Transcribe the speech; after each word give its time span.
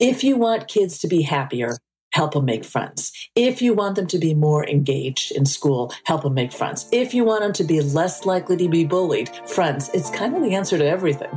If 0.00 0.22
you 0.22 0.36
want 0.36 0.68
kids 0.68 0.98
to 1.00 1.08
be 1.08 1.22
happier, 1.22 1.76
help 2.12 2.34
them 2.34 2.44
make 2.44 2.64
friends. 2.64 3.10
If 3.34 3.60
you 3.60 3.74
want 3.74 3.96
them 3.96 4.06
to 4.08 4.18
be 4.18 4.32
more 4.32 4.64
engaged 4.64 5.32
in 5.32 5.44
school, 5.44 5.92
help 6.04 6.22
them 6.22 6.34
make 6.34 6.52
friends. 6.52 6.88
If 6.92 7.14
you 7.14 7.24
want 7.24 7.42
them 7.42 7.52
to 7.54 7.64
be 7.64 7.80
less 7.80 8.24
likely 8.24 8.56
to 8.58 8.68
be 8.68 8.84
bullied, 8.84 9.28
friends. 9.44 9.90
It's 9.92 10.08
kind 10.10 10.36
of 10.36 10.42
the 10.42 10.54
answer 10.54 10.78
to 10.78 10.86
everything. 10.86 11.30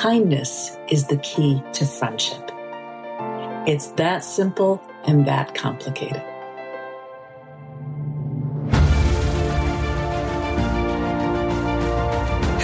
Kindness 0.00 0.76
is 0.90 1.08
the 1.08 1.18
key 1.18 1.60
to 1.72 1.84
friendship. 1.84 2.52
It's 3.66 3.88
that 3.96 4.22
simple 4.22 4.80
and 5.08 5.26
that 5.26 5.56
complicated. 5.56 6.22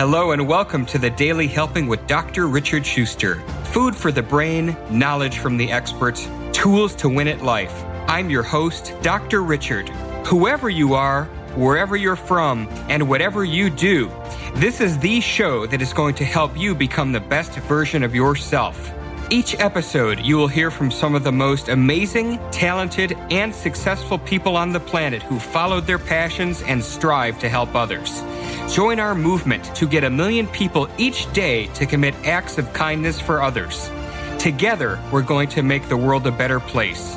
Hello 0.01 0.31
and 0.31 0.49
welcome 0.49 0.87
to 0.87 0.97
the 0.97 1.11
Daily 1.11 1.47
Helping 1.47 1.87
with 1.87 2.07
Dr. 2.07 2.49
Richard 2.49 2.87
Shuster. 2.87 3.35
Food 3.65 3.95
for 3.95 4.11
the 4.11 4.23
brain, 4.23 4.75
knowledge 4.89 5.37
from 5.37 5.59
the 5.59 5.71
experts, 5.71 6.27
tools 6.53 6.95
to 6.95 7.09
win 7.11 7.29
at 7.29 7.43
life. 7.43 7.85
I'm 8.09 8.31
your 8.31 8.43
host, 8.43 8.95
Dr. 9.03 9.43
Richard. 9.43 9.91
Whoever 10.27 10.71
you 10.71 10.95
are, 10.95 11.27
wherever 11.55 11.99
you're 11.99 12.17
from, 12.17 12.67
and 12.89 13.11
whatever 13.11 13.45
you 13.45 13.69
do, 13.69 14.11
this 14.55 14.81
is 14.81 14.97
the 15.01 15.21
show 15.21 15.67
that 15.67 15.83
is 15.83 15.93
going 15.93 16.15
to 16.15 16.25
help 16.25 16.57
you 16.57 16.75
become 16.75 17.13
the 17.13 17.21
best 17.21 17.53
version 17.53 18.03
of 18.03 18.15
yourself. 18.15 18.95
Each 19.33 19.55
episode, 19.61 20.19
you 20.19 20.37
will 20.37 20.49
hear 20.49 20.73
from 20.73 20.91
some 20.91 21.15
of 21.15 21.23
the 21.23 21.31
most 21.31 21.69
amazing, 21.69 22.41
talented, 22.51 23.13
and 23.31 23.55
successful 23.55 24.19
people 24.19 24.57
on 24.57 24.73
the 24.73 24.81
planet 24.81 25.23
who 25.23 25.39
followed 25.39 25.87
their 25.87 26.01
passions 26.01 26.63
and 26.63 26.83
strive 26.83 27.39
to 27.39 27.49
help 27.49 27.77
others. 27.77 28.25
Join 28.75 28.99
our 28.99 29.15
movement 29.15 29.73
to 29.77 29.87
get 29.87 30.03
a 30.03 30.11
million 30.11 30.49
people 30.49 30.89
each 30.99 31.33
day 31.33 31.69
to 31.75 31.87
commit 31.87 32.17
acts 32.25 32.59
of 32.59 32.73
kindness 32.73 33.21
for 33.21 33.41
others. 33.41 33.89
Together, 34.41 34.99
we're 35.13 35.23
going 35.23 35.49
to 35.51 35.63
make 35.63 35.89
the 35.89 35.97
world 35.97 36.27
a 36.27 36.33
better 36.33 36.59
place. 36.59 37.15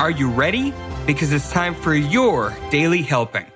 Are 0.00 0.10
you 0.10 0.30
ready? 0.30 0.74
Because 1.06 1.32
it's 1.32 1.52
time 1.52 1.76
for 1.76 1.94
your 1.94 2.52
daily 2.72 3.02
helping. 3.02 3.51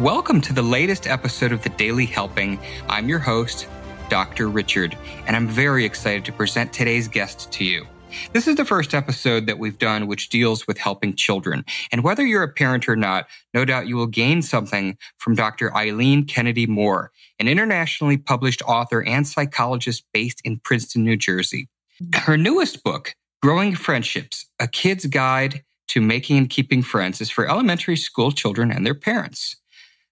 Welcome 0.00 0.42
to 0.42 0.52
the 0.52 0.60
latest 0.60 1.06
episode 1.06 1.52
of 1.52 1.62
the 1.62 1.70
Daily 1.70 2.04
Helping. 2.04 2.60
I'm 2.86 3.08
your 3.08 3.18
host, 3.18 3.66
Dr. 4.10 4.50
Richard, 4.50 4.94
and 5.26 5.34
I'm 5.34 5.48
very 5.48 5.86
excited 5.86 6.22
to 6.26 6.32
present 6.32 6.70
today's 6.70 7.08
guest 7.08 7.50
to 7.52 7.64
you. 7.64 7.86
This 8.34 8.46
is 8.46 8.56
the 8.56 8.66
first 8.66 8.92
episode 8.92 9.46
that 9.46 9.58
we've 9.58 9.78
done 9.78 10.06
which 10.06 10.28
deals 10.28 10.66
with 10.66 10.76
helping 10.76 11.14
children. 11.14 11.64
And 11.92 12.04
whether 12.04 12.26
you're 12.26 12.42
a 12.42 12.52
parent 12.52 12.90
or 12.90 12.96
not, 12.96 13.26
no 13.54 13.64
doubt 13.64 13.86
you 13.86 13.96
will 13.96 14.06
gain 14.06 14.42
something 14.42 14.98
from 15.16 15.34
Dr. 15.34 15.74
Eileen 15.74 16.26
Kennedy 16.26 16.66
Moore, 16.66 17.10
an 17.40 17.48
internationally 17.48 18.18
published 18.18 18.60
author 18.66 19.02
and 19.02 19.26
psychologist 19.26 20.04
based 20.12 20.42
in 20.44 20.58
Princeton, 20.58 21.04
New 21.04 21.16
Jersey. 21.16 21.70
Her 22.14 22.36
newest 22.36 22.84
book, 22.84 23.14
Growing 23.40 23.74
Friendships, 23.74 24.44
A 24.60 24.68
Kid's 24.68 25.06
Guide 25.06 25.64
to 25.88 26.02
Making 26.02 26.36
and 26.36 26.50
Keeping 26.50 26.82
Friends, 26.82 27.22
is 27.22 27.30
for 27.30 27.48
elementary 27.48 27.96
school 27.96 28.30
children 28.30 28.70
and 28.70 28.84
their 28.84 28.94
parents. 28.94 29.56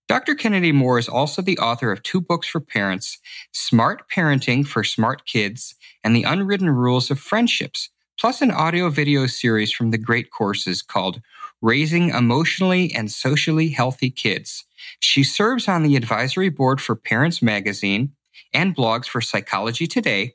Dr. 0.07 0.35
Kennedy 0.35 0.71
Moore 0.71 0.99
is 0.99 1.09
also 1.09 1.41
the 1.41 1.57
author 1.59 1.91
of 1.91 2.03
two 2.03 2.21
books 2.21 2.47
for 2.47 2.61
parents, 2.61 3.19
Smart 3.53 4.03
Parenting 4.11 4.67
for 4.67 4.85
Smart 4.85 5.25
Kids 5.25 5.75
and 6.03 6.15
The 6.15 6.25
Unwritten 6.25 6.69
Rules 6.69 7.11
of 7.11 7.19
Friendships, 7.19 7.89
plus 8.21 8.43
an 8.43 8.51
audio 8.51 8.91
video 8.91 9.27
series 9.27 9.73
from 9.73 9.93
the 9.93 9.99
great 9.99 10.31
courses 10.31 10.83
called 10.83 11.23
Raising 11.63 12.11
Emotionally 12.11 12.93
and 12.95 13.11
Socially 13.11 13.71
Healthy 13.71 14.11
Kids. 14.11 14.67
She 15.01 15.25
serves 15.25 15.69
on 15.69 15.83
the 15.83 15.97
advisory 15.97 16.51
board 16.51 16.83
for 16.83 16.95
Parents 16.95 17.41
Magazine 17.41 18.13
and 18.53 18.77
blogs 18.77 19.07
for 19.07 19.23
Psychology 19.23 19.87
Today, 19.87 20.35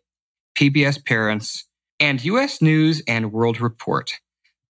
PBS 0.58 1.06
Parents, 1.06 1.66
and 2.00 2.24
U.S. 2.26 2.60
News 2.60 3.04
and 3.08 3.32
World 3.32 3.62
Report. 3.62 4.20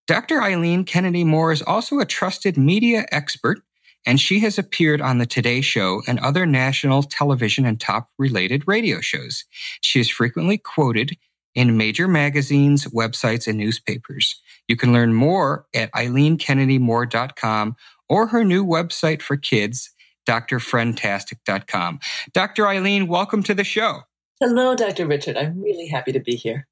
Dr. 0.07 0.41
Eileen 0.41 0.83
Kennedy 0.83 1.23
Moore 1.23 1.53
is 1.53 1.61
also 1.61 1.99
a 1.99 2.05
trusted 2.05 2.57
media 2.57 3.05
expert, 3.11 3.61
and 4.05 4.19
she 4.19 4.39
has 4.39 4.57
appeared 4.57 5.01
on 5.01 5.17
The 5.17 5.25
Today 5.25 5.61
Show 5.61 6.01
and 6.07 6.19
other 6.19 6.45
national 6.45 7.03
television 7.03 7.65
and 7.65 7.79
top 7.79 8.09
related 8.17 8.67
radio 8.67 9.01
shows. 9.01 9.43
She 9.81 9.99
is 9.99 10.09
frequently 10.09 10.57
quoted 10.57 11.17
in 11.55 11.77
major 11.77 12.07
magazines, 12.07 12.85
websites, 12.85 13.47
and 13.47 13.57
newspapers. 13.57 14.41
You 14.67 14.75
can 14.75 14.93
learn 14.93 15.13
more 15.13 15.65
at 15.75 15.91
eileenkennedymoore.com 15.93 17.75
or 18.07 18.27
her 18.27 18.43
new 18.43 18.65
website 18.65 19.21
for 19.21 19.37
kids, 19.37 19.91
drfriendtastic.com. 20.27 21.99
Dr. 22.33 22.67
Eileen, 22.67 23.07
welcome 23.07 23.43
to 23.43 23.53
the 23.53 23.63
show. 23.63 24.01
Hello, 24.39 24.75
Dr. 24.75 25.05
Richard. 25.05 25.35
I'm 25.37 25.61
really 25.61 25.87
happy 25.87 26.11
to 26.13 26.19
be 26.19 26.35
here. 26.35 26.67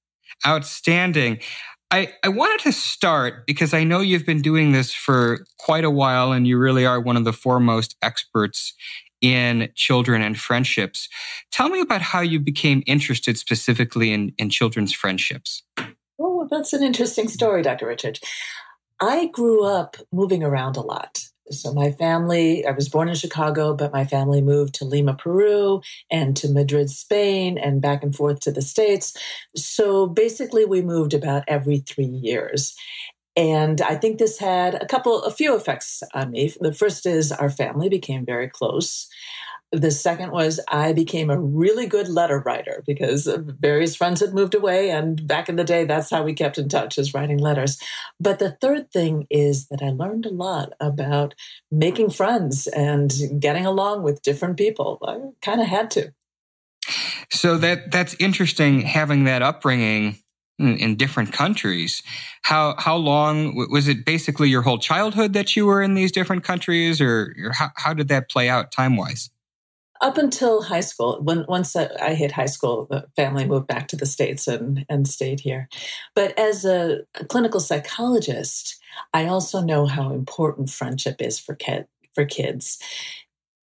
Outstanding. 0.45 1.39
I, 1.89 2.13
I 2.23 2.27
wanted 2.27 2.59
to 2.63 2.73
start 2.73 3.45
because 3.45 3.73
I 3.73 3.83
know 3.85 4.01
you've 4.01 4.25
been 4.25 4.41
doing 4.41 4.73
this 4.73 4.93
for 4.93 5.45
quite 5.57 5.85
a 5.85 5.89
while 5.89 6.33
and 6.33 6.45
you 6.45 6.57
really 6.57 6.85
are 6.85 6.99
one 6.99 7.15
of 7.15 7.23
the 7.23 7.31
foremost 7.31 7.95
experts 8.01 8.73
in 9.21 9.69
children 9.73 10.21
and 10.21 10.37
friendships. 10.37 11.07
Tell 11.51 11.69
me 11.69 11.79
about 11.79 12.01
how 12.01 12.19
you 12.19 12.39
became 12.39 12.83
interested 12.85 13.37
specifically 13.37 14.11
in, 14.11 14.33
in 14.37 14.49
children's 14.49 14.93
friendships. 14.93 15.63
Oh, 16.19 16.47
that's 16.51 16.73
an 16.73 16.83
interesting 16.83 17.27
story, 17.29 17.61
Dr. 17.61 17.87
Richard. 17.87 18.19
I 18.99 19.27
grew 19.27 19.63
up 19.63 19.95
moving 20.11 20.43
around 20.43 20.75
a 20.75 20.81
lot. 20.81 21.19
So, 21.49 21.73
my 21.73 21.91
family, 21.91 22.65
I 22.65 22.71
was 22.71 22.89
born 22.89 23.07
in 23.07 23.15
Chicago, 23.15 23.73
but 23.73 23.93
my 23.93 24.03
family 24.05 24.41
moved 24.41 24.73
to 24.75 24.85
Lima, 24.85 25.13
Peru, 25.13 25.81
and 26.11 26.35
to 26.37 26.49
Madrid, 26.51 26.89
Spain, 26.89 27.57
and 27.57 27.81
back 27.81 28.03
and 28.03 28.13
forth 28.13 28.41
to 28.41 28.51
the 28.51 28.61
States. 28.61 29.13
So, 29.55 30.07
basically, 30.07 30.65
we 30.65 30.81
moved 30.81 31.13
about 31.13 31.43
every 31.47 31.79
three 31.79 32.05
years. 32.05 32.75
And 33.35 33.81
I 33.81 33.95
think 33.95 34.17
this 34.17 34.39
had 34.39 34.75
a 34.75 34.87
couple, 34.87 35.23
a 35.23 35.31
few 35.31 35.55
effects 35.55 36.03
on 36.13 36.31
me. 36.31 36.53
The 36.59 36.73
first 36.73 37.05
is 37.05 37.31
our 37.31 37.49
family 37.49 37.89
became 37.89 38.25
very 38.25 38.49
close. 38.49 39.07
The 39.73 39.91
second 39.91 40.31
was 40.31 40.61
I 40.69 40.93
became 40.93 41.29
a 41.29 41.39
really 41.39 41.87
good 41.87 42.07
letter 42.07 42.39
writer 42.39 42.83
because 42.87 43.27
various 43.59 43.97
friends 43.97 44.21
had 44.21 44.33
moved 44.33 44.55
away. 44.55 44.91
And 44.91 45.27
back 45.27 45.49
in 45.49 45.57
the 45.57 45.65
day, 45.65 45.83
that's 45.83 46.09
how 46.09 46.23
we 46.23 46.33
kept 46.33 46.57
in 46.57 46.69
touch, 46.69 46.97
is 46.97 47.13
writing 47.13 47.37
letters. 47.37 47.77
But 48.19 48.39
the 48.39 48.51
third 48.51 48.91
thing 48.91 49.27
is 49.29 49.67
that 49.67 49.81
I 49.81 49.89
learned 49.89 50.25
a 50.25 50.29
lot 50.29 50.71
about 50.79 51.35
making 51.69 52.11
friends 52.11 52.67
and 52.67 53.11
getting 53.39 53.65
along 53.65 54.03
with 54.03 54.21
different 54.21 54.57
people. 54.57 54.99
I 55.05 55.17
kind 55.41 55.59
of 55.59 55.67
had 55.67 55.91
to. 55.91 56.13
So 57.29 57.57
that 57.57 57.91
that's 57.91 58.15
interesting 58.19 58.81
having 58.81 59.25
that 59.25 59.41
upbringing 59.41 60.17
in, 60.59 60.77
in 60.77 60.95
different 60.95 61.33
countries. 61.33 62.01
How 62.43 62.75
how 62.77 62.95
long 62.95 63.55
was 63.69 63.89
it? 63.89 64.05
Basically, 64.05 64.49
your 64.49 64.61
whole 64.61 64.79
childhood 64.79 65.33
that 65.33 65.55
you 65.55 65.65
were 65.65 65.81
in 65.81 65.93
these 65.93 66.11
different 66.11 66.45
countries, 66.45 67.01
or, 67.01 67.35
or 67.43 67.51
how, 67.51 67.69
how 67.75 67.93
did 67.93 68.07
that 68.07 68.29
play 68.29 68.47
out 68.47 68.71
time 68.71 68.95
wise? 68.95 69.29
Up 70.01 70.17
until 70.17 70.63
high 70.63 70.81
school, 70.81 71.19
when 71.21 71.45
once 71.47 71.75
I 71.75 72.13
hit 72.13 72.31
high 72.31 72.45
school, 72.45 72.87
the 72.89 73.07
family 73.15 73.45
moved 73.45 73.67
back 73.67 73.87
to 73.89 73.95
the 73.95 74.05
states 74.05 74.47
and 74.47 74.85
and 74.89 75.07
stayed 75.07 75.39
here. 75.39 75.69
But 76.15 76.37
as 76.37 76.65
a, 76.65 76.99
clinical 77.29 77.59
psychologist, 77.59 78.79
I 79.13 79.25
also 79.25 79.61
know 79.61 79.85
how 79.85 80.11
important 80.11 80.69
friendship 80.69 81.21
is 81.21 81.39
for 81.39 81.57
for 82.13 82.25
kids. 82.25 82.79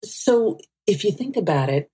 So 0.04 0.60
if 0.88 1.04
you 1.04 1.12
think 1.12 1.38
about 1.38 1.70
it, 1.70 1.90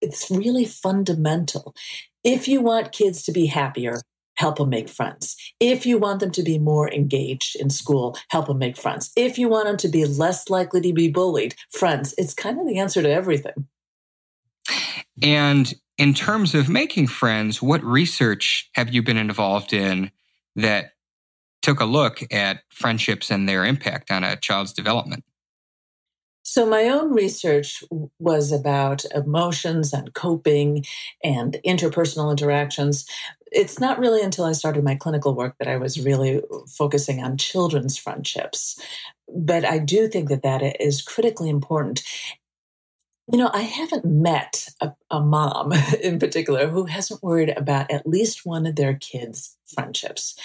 it's 0.00 0.30
really 0.30 0.64
fundamental. 0.64 1.74
If 2.22 2.48
you 2.48 2.60
want 2.60 2.92
kids 2.92 3.22
to 3.24 3.32
be 3.32 3.46
happier, 3.46 4.00
help 4.36 4.56
them 4.56 4.68
make 4.68 4.88
friends. 4.88 5.36
If 5.60 5.86
you 5.86 5.98
want 5.98 6.20
them 6.20 6.30
to 6.32 6.42
be 6.42 6.58
more 6.58 6.92
engaged 6.92 7.56
in 7.56 7.70
school, 7.70 8.16
help 8.28 8.46
them 8.46 8.58
make 8.58 8.76
friends. 8.76 9.10
If 9.16 9.38
you 9.38 9.48
want 9.48 9.66
them 9.66 9.76
to 9.78 9.88
be 9.88 10.04
less 10.04 10.50
likely 10.50 10.80
to 10.82 10.92
be 10.92 11.08
bullied, 11.08 11.54
friends. 11.70 12.14
It's 12.18 12.34
kind 12.34 12.60
of 12.60 12.66
the 12.66 12.78
answer 12.78 13.02
to 13.02 13.10
everything. 13.10 13.66
And 15.22 15.72
in 15.98 16.14
terms 16.14 16.54
of 16.54 16.68
making 16.68 17.06
friends, 17.06 17.62
what 17.62 17.82
research 17.82 18.70
have 18.74 18.92
you 18.92 19.02
been 19.02 19.16
involved 19.16 19.72
in 19.72 20.10
that 20.56 20.92
took 21.62 21.80
a 21.80 21.84
look 21.84 22.20
at 22.32 22.60
friendships 22.70 23.30
and 23.30 23.48
their 23.48 23.64
impact 23.64 24.10
on 24.10 24.24
a 24.24 24.36
child's 24.36 24.72
development? 24.72 25.24
So, 26.48 26.64
my 26.64 26.84
own 26.84 27.12
research 27.12 27.82
was 28.20 28.52
about 28.52 29.04
emotions 29.06 29.92
and 29.92 30.14
coping 30.14 30.84
and 31.24 31.58
interpersonal 31.66 32.30
interactions. 32.30 33.04
It's 33.50 33.80
not 33.80 33.98
really 33.98 34.22
until 34.22 34.44
I 34.44 34.52
started 34.52 34.84
my 34.84 34.94
clinical 34.94 35.34
work 35.34 35.56
that 35.58 35.66
I 35.66 35.76
was 35.76 36.04
really 36.04 36.42
focusing 36.68 37.20
on 37.20 37.36
children's 37.36 37.98
friendships. 37.98 38.80
But 39.28 39.64
I 39.64 39.80
do 39.80 40.06
think 40.06 40.28
that 40.28 40.44
that 40.44 40.80
is 40.80 41.02
critically 41.02 41.50
important. 41.50 42.04
You 43.30 43.38
know, 43.38 43.50
I 43.52 43.62
haven't 43.62 44.04
met 44.04 44.68
a, 44.80 44.92
a, 45.10 45.20
mom 45.20 45.72
in 46.02 46.18
particular 46.18 46.68
who 46.68 46.84
hasn't 46.84 47.22
worried 47.22 47.52
about 47.56 47.90
at 47.90 48.06
least 48.06 48.46
one 48.46 48.66
of 48.66 48.76
their 48.76 48.94
kids' 48.94 49.56
friendships 49.66 50.38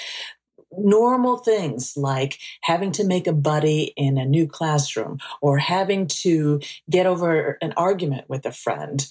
normal 0.78 1.38
things 1.38 1.96
like 1.98 2.40
having 2.62 2.92
to 2.94 3.04
make 3.04 3.28
a 3.28 3.34
buddy 3.34 3.94
in 3.98 4.18
a 4.18 4.26
new 4.26 4.48
classroom 4.48 5.18
or 5.42 5.58
having 5.58 6.08
to 6.08 6.60
get 6.90 7.06
over 7.06 7.58
an 7.62 7.74
argument 7.78 8.30
with 8.30 8.46
a 8.46 8.52
friend 8.52 9.08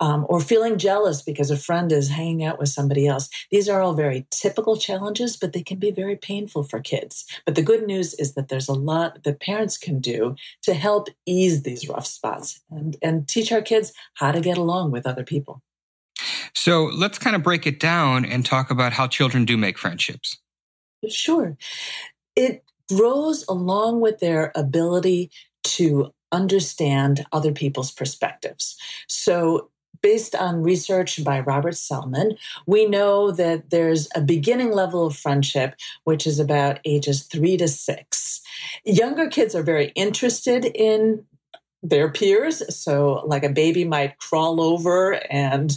um, 0.00 0.26
or 0.28 0.40
feeling 0.40 0.78
jealous 0.78 1.22
because 1.22 1.50
a 1.50 1.56
friend 1.56 1.92
is 1.92 2.10
hanging 2.10 2.44
out 2.44 2.58
with 2.58 2.68
somebody 2.68 3.06
else. 3.06 3.28
These 3.50 3.68
are 3.68 3.80
all 3.80 3.94
very 3.94 4.26
typical 4.30 4.76
challenges, 4.76 5.36
but 5.36 5.52
they 5.52 5.62
can 5.62 5.78
be 5.78 5.90
very 5.90 6.16
painful 6.16 6.64
for 6.64 6.80
kids. 6.80 7.24
But 7.44 7.54
the 7.54 7.62
good 7.62 7.86
news 7.86 8.14
is 8.14 8.34
that 8.34 8.48
there's 8.48 8.68
a 8.68 8.74
lot 8.74 9.24
that 9.24 9.40
parents 9.40 9.78
can 9.78 10.00
do 10.00 10.36
to 10.62 10.74
help 10.74 11.08
ease 11.26 11.62
these 11.62 11.88
rough 11.88 12.06
spots 12.06 12.60
and, 12.70 12.96
and 13.02 13.28
teach 13.28 13.50
our 13.52 13.62
kids 13.62 13.92
how 14.14 14.32
to 14.32 14.40
get 14.40 14.58
along 14.58 14.90
with 14.90 15.06
other 15.06 15.24
people. 15.24 15.62
So 16.54 16.84
let's 16.84 17.18
kind 17.18 17.36
of 17.36 17.42
break 17.42 17.66
it 17.66 17.78
down 17.78 18.24
and 18.24 18.44
talk 18.44 18.70
about 18.70 18.92
how 18.92 19.06
children 19.06 19.44
do 19.44 19.56
make 19.56 19.78
friendships. 19.78 20.38
Sure. 21.06 21.56
It 22.36 22.64
grows 22.94 23.44
along 23.48 24.00
with 24.00 24.20
their 24.20 24.52
ability 24.56 25.30
to 25.64 26.12
understand 26.32 27.26
other 27.32 27.52
people's 27.52 27.92
perspectives. 27.92 28.76
So, 29.08 29.70
based 30.02 30.34
on 30.36 30.62
research 30.62 31.24
by 31.24 31.40
Robert 31.40 31.76
Selman, 31.76 32.36
we 32.66 32.86
know 32.86 33.32
that 33.32 33.70
there's 33.70 34.08
a 34.14 34.20
beginning 34.20 34.72
level 34.72 35.06
of 35.06 35.16
friendship, 35.16 35.74
which 36.04 36.26
is 36.26 36.38
about 36.38 36.80
ages 36.84 37.24
three 37.24 37.56
to 37.56 37.68
six. 37.68 38.40
Younger 38.84 39.28
kids 39.28 39.54
are 39.54 39.62
very 39.62 39.88
interested 39.96 40.64
in 40.64 41.24
their 41.82 42.10
peers. 42.10 42.62
So, 42.74 43.22
like 43.26 43.44
a 43.44 43.48
baby 43.48 43.84
might 43.84 44.18
crawl 44.18 44.60
over 44.60 45.20
and 45.30 45.76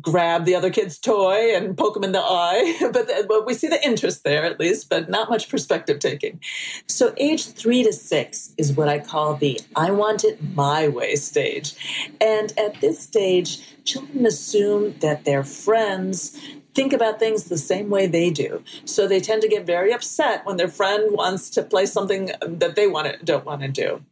grab 0.00 0.44
the 0.44 0.56
other 0.56 0.70
kid's 0.70 0.98
toy 0.98 1.54
and 1.54 1.76
poke 1.76 1.96
him 1.96 2.04
in 2.04 2.12
the 2.12 2.20
eye. 2.20 2.78
But, 2.96 3.10
uh, 3.10 3.24
but 3.28 3.46
we 3.46 3.54
see 3.54 3.68
the 3.68 3.84
interest 3.84 4.24
there 4.24 4.44
at 4.44 4.58
least, 4.58 4.88
but 4.88 5.08
not 5.08 5.28
much 5.28 5.48
perspective 5.48 5.98
taking. 5.98 6.40
So, 6.86 7.12
age 7.16 7.46
three 7.46 7.82
to 7.82 7.92
six 7.92 8.54
is 8.56 8.72
what 8.72 8.88
I 8.88 8.98
call 8.98 9.34
the 9.34 9.60
I 9.74 9.90
want 9.90 10.24
it 10.24 10.42
my 10.54 10.88
way 10.88 11.16
stage. 11.16 11.74
And 12.20 12.52
at 12.58 12.80
this 12.80 13.00
stage, 13.00 13.60
children 13.84 14.26
assume 14.26 14.96
that 15.00 15.24
their 15.24 15.44
friends 15.44 16.38
think 16.76 16.92
about 16.92 17.18
things 17.18 17.44
the 17.44 17.56
same 17.56 17.88
way 17.88 18.06
they 18.06 18.28
do. 18.30 18.62
So 18.84 19.08
they 19.08 19.18
tend 19.18 19.40
to 19.42 19.48
get 19.48 19.64
very 19.64 19.92
upset 19.92 20.44
when 20.44 20.58
their 20.58 20.68
friend 20.68 21.10
wants 21.10 21.48
to 21.50 21.62
play 21.62 21.86
something 21.86 22.30
that 22.42 22.76
they 22.76 22.86
want 22.86 23.06
to, 23.08 23.24
don't 23.24 23.46
want 23.46 23.62
to 23.62 23.68
do. 23.68 24.04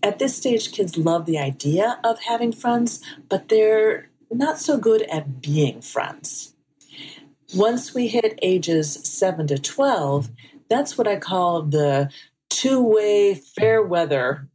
At 0.00 0.20
this 0.20 0.36
stage, 0.36 0.70
kids 0.70 0.96
love 0.96 1.26
the 1.26 1.38
idea 1.38 1.98
of 2.04 2.20
having 2.20 2.52
friends, 2.52 3.02
but 3.28 3.48
they're 3.48 4.08
not 4.30 4.60
so 4.60 4.78
good 4.78 5.02
at 5.10 5.42
being 5.42 5.80
friends. 5.80 6.54
Once 7.54 7.92
we 7.92 8.06
hit 8.06 8.38
ages 8.40 8.92
7 8.92 9.48
to 9.48 9.58
12, 9.58 10.30
that's 10.68 10.96
what 10.96 11.08
I 11.08 11.16
call 11.16 11.62
the 11.62 12.08
two 12.48 12.80
way 12.80 13.34
fair 13.34 13.82
weather 13.82 14.48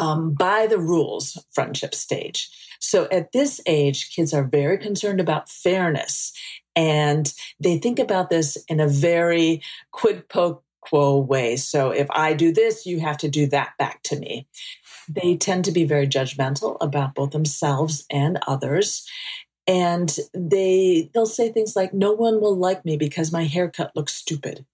um, 0.00 0.32
by 0.32 0.66
the 0.66 0.78
rules 0.78 1.38
friendship 1.52 1.94
stage. 1.94 2.50
So 2.80 3.06
at 3.12 3.32
this 3.32 3.60
age, 3.66 4.10
kids 4.10 4.32
are 4.32 4.44
very 4.44 4.78
concerned 4.78 5.20
about 5.20 5.50
fairness 5.50 6.32
and 6.74 7.32
they 7.60 7.78
think 7.78 7.98
about 7.98 8.30
this 8.30 8.56
in 8.68 8.80
a 8.80 8.88
very 8.88 9.62
quid 9.92 10.28
pro 10.28 10.62
quo 10.80 11.18
way. 11.18 11.56
So 11.56 11.90
if 11.90 12.06
I 12.10 12.32
do 12.32 12.52
this, 12.52 12.86
you 12.86 13.00
have 13.00 13.18
to 13.18 13.28
do 13.28 13.46
that 13.48 13.72
back 13.78 14.02
to 14.04 14.18
me. 14.18 14.48
They 15.08 15.36
tend 15.36 15.66
to 15.66 15.72
be 15.72 15.84
very 15.84 16.06
judgmental 16.06 16.78
about 16.80 17.14
both 17.14 17.32
themselves 17.32 18.06
and 18.10 18.38
others. 18.48 19.06
And 19.66 20.16
they 20.32 21.10
they'll 21.12 21.26
say 21.26 21.52
things 21.52 21.76
like, 21.76 21.92
no 21.92 22.12
one 22.12 22.40
will 22.40 22.56
like 22.56 22.86
me 22.86 22.96
because 22.96 23.30
my 23.30 23.44
haircut 23.44 23.94
looks 23.94 24.14
stupid. 24.14 24.64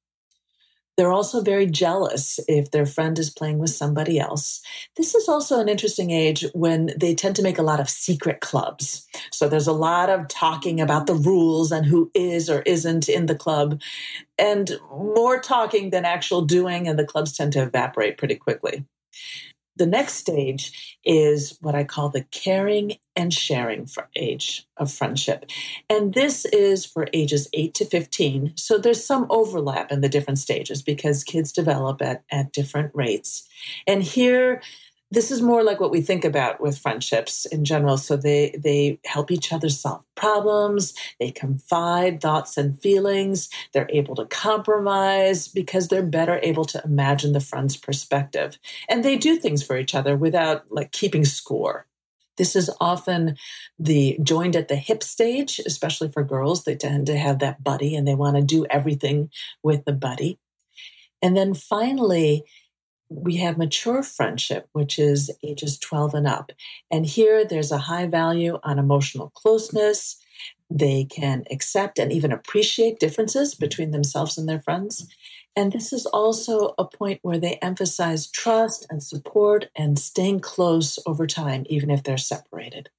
They're 0.97 1.13
also 1.13 1.43
very 1.43 1.67
jealous 1.67 2.41
if 2.49 2.71
their 2.71 2.87
friend 2.87 3.19
is 3.19 3.31
playing 3.31 3.59
with 3.59 3.71
somebody 3.71 4.19
else. 4.19 4.63
This 4.97 5.15
is 5.15 5.29
also 5.29 5.61
an 5.61 5.69
interesting 5.69 6.11
age 6.11 6.47
when 6.55 6.93
they 6.97 7.15
tend 7.15 7.37
to 7.37 7.43
make 7.43 7.59
a 7.59 7.63
lot 7.63 7.81
of 7.81 7.91
secret 7.91 8.41
clubs. 8.41 9.07
So 9.31 9.49
there's 9.49 9.67
a 9.67 9.73
lot 9.73 10.09
of 10.09 10.29
talking 10.29 10.81
about 10.81 11.07
the 11.07 11.15
rules 11.15 11.71
and 11.71 11.85
who 11.85 12.11
is 12.15 12.49
or 12.49 12.63
isn't 12.63 13.09
in 13.09 13.27
the 13.27 13.35
club, 13.35 13.81
and 14.39 14.79
more 14.91 15.39
talking 15.41 15.91
than 15.91 16.05
actual 16.05 16.43
doing, 16.43 16.89
and 16.89 16.99
the 16.99 17.07
clubs 17.07 17.37
tend 17.37 17.53
to 17.53 17.63
evaporate 17.63 18.17
pretty 18.17 18.37
quickly. 18.37 18.85
The 19.77 19.87
next 19.87 20.15
stage 20.15 20.99
is 21.05 21.59
what 21.61 21.75
I 21.75 21.85
call 21.85 22.09
the 22.09 22.25
caring 22.25 22.97
and 23.15 23.33
sharing 23.33 23.89
age 24.15 24.67
of 24.77 24.93
friendship. 24.93 25.47
And 25.89 26.15
this 26.15 26.45
is 26.45 26.85
for 26.85 27.09
ages 27.13 27.49
8 27.53 27.75
to 27.75 27.85
15. 27.85 28.53
So 28.57 28.79
there's 28.79 29.05
some 29.05 29.27
overlap 29.31 29.91
in 29.91 30.01
the 30.01 30.09
different 30.09 30.39
stages 30.39 30.83
because 30.83 31.25
kids 31.25 31.53
develop 31.53 32.03
at, 32.03 32.25
at 32.31 32.53
different 32.53 32.91
rates. 32.95 33.49
And 33.87 34.03
here, 34.03 34.63
this 35.11 35.31
is 35.31 35.41
more 35.41 35.63
like 35.63 35.79
what 35.79 35.93
we 35.93 36.01
think 36.01 36.25
about 36.25 36.61
with 36.61 36.79
friendships 36.79 37.47
in 37.47 37.65
general. 37.65 37.97
So 37.97 38.17
they 38.17 38.55
they 38.59 38.99
help 39.05 39.31
each 39.31 39.53
other 39.53 39.69
solve 39.69 40.05
problems. 40.17 40.95
They 41.21 41.31
confide 41.31 42.21
thoughts 42.21 42.57
and 42.57 42.81
feelings. 42.81 43.49
They're 43.73 43.89
able 43.91 44.17
to 44.17 44.27
compromise 44.27 45.47
because 45.47 45.89
they're 45.89 46.03
better 46.03 46.41
able 46.43 46.65
to 46.67 46.83
imagine 46.85 47.33
the 47.33 47.41
friend's 47.41 47.77
perspective. 47.77 48.59
And 48.89 49.05
they 49.05 49.17
do 49.17 49.37
things 49.37 49.63
for 49.63 49.79
each 49.79 49.95
other 49.95 50.17
without 50.17 50.65
like 50.71 50.91
keeping 50.91 51.25
score. 51.25 51.87
This 52.37 52.57
is 52.57 52.69
often 52.81 53.37
the 53.79 54.19
joined 54.23 54.57
at 54.57 54.69
the 54.69 54.77
hip 54.77 55.03
stage 55.05 55.61
especially 55.65 56.09
for 56.09 56.25
girls. 56.25 56.65
They 56.65 56.75
tend 56.75 57.07
to 57.07 57.17
have 57.17 57.39
that 57.39 57.63
buddy 57.63 57.95
and 57.95 58.09
they 58.09 58.17
want 58.17 58.37
to 58.37 58.43
do 58.43 58.67
everything 58.71 59.31
with 59.63 59.85
the 59.85 59.93
buddy. 59.93 60.41
And 61.23 61.37
then 61.37 61.55
finally 61.55 62.45
we 63.09 63.37
have 63.37 63.59
mature 63.59 64.03
friendship, 64.03 64.69
which 64.73 64.99
is 64.99 65.31
ages 65.43 65.79
12 65.79 66.15
and 66.15 66.27
up. 66.27 66.53
And 66.91 67.07
here 67.07 67.45
there's 67.45 67.73
a 67.73 67.79
high 67.79 68.07
value 68.07 68.59
on 68.63 68.79
emotional 68.79 69.31
closeness. 69.31 70.17
They 70.71 71.05
can 71.05 71.45
accept 71.51 71.99
and 71.99 72.13
even 72.13 72.33
appreciate 72.33 72.99
differences 72.99 73.55
between 73.55 73.93
themselves 73.93 74.37
and 74.37 74.49
their 74.49 74.61
friends. 74.61 75.09
And 75.55 75.73
this 75.73 75.93
is 75.93 76.05
also 76.07 76.75
a 76.77 76.85
point 76.85 77.21
where 77.23 77.39
they 77.39 77.55
emphasize 77.63 78.31
trust 78.31 78.87
and 78.91 79.03
support 79.03 79.71
and 79.75 79.99
staying 79.99 80.41
close 80.41 80.99
over 81.07 81.27
time, 81.27 81.65
even 81.69 81.91
if 81.91 82.03
they're 82.03 82.19
separated. 82.19 82.91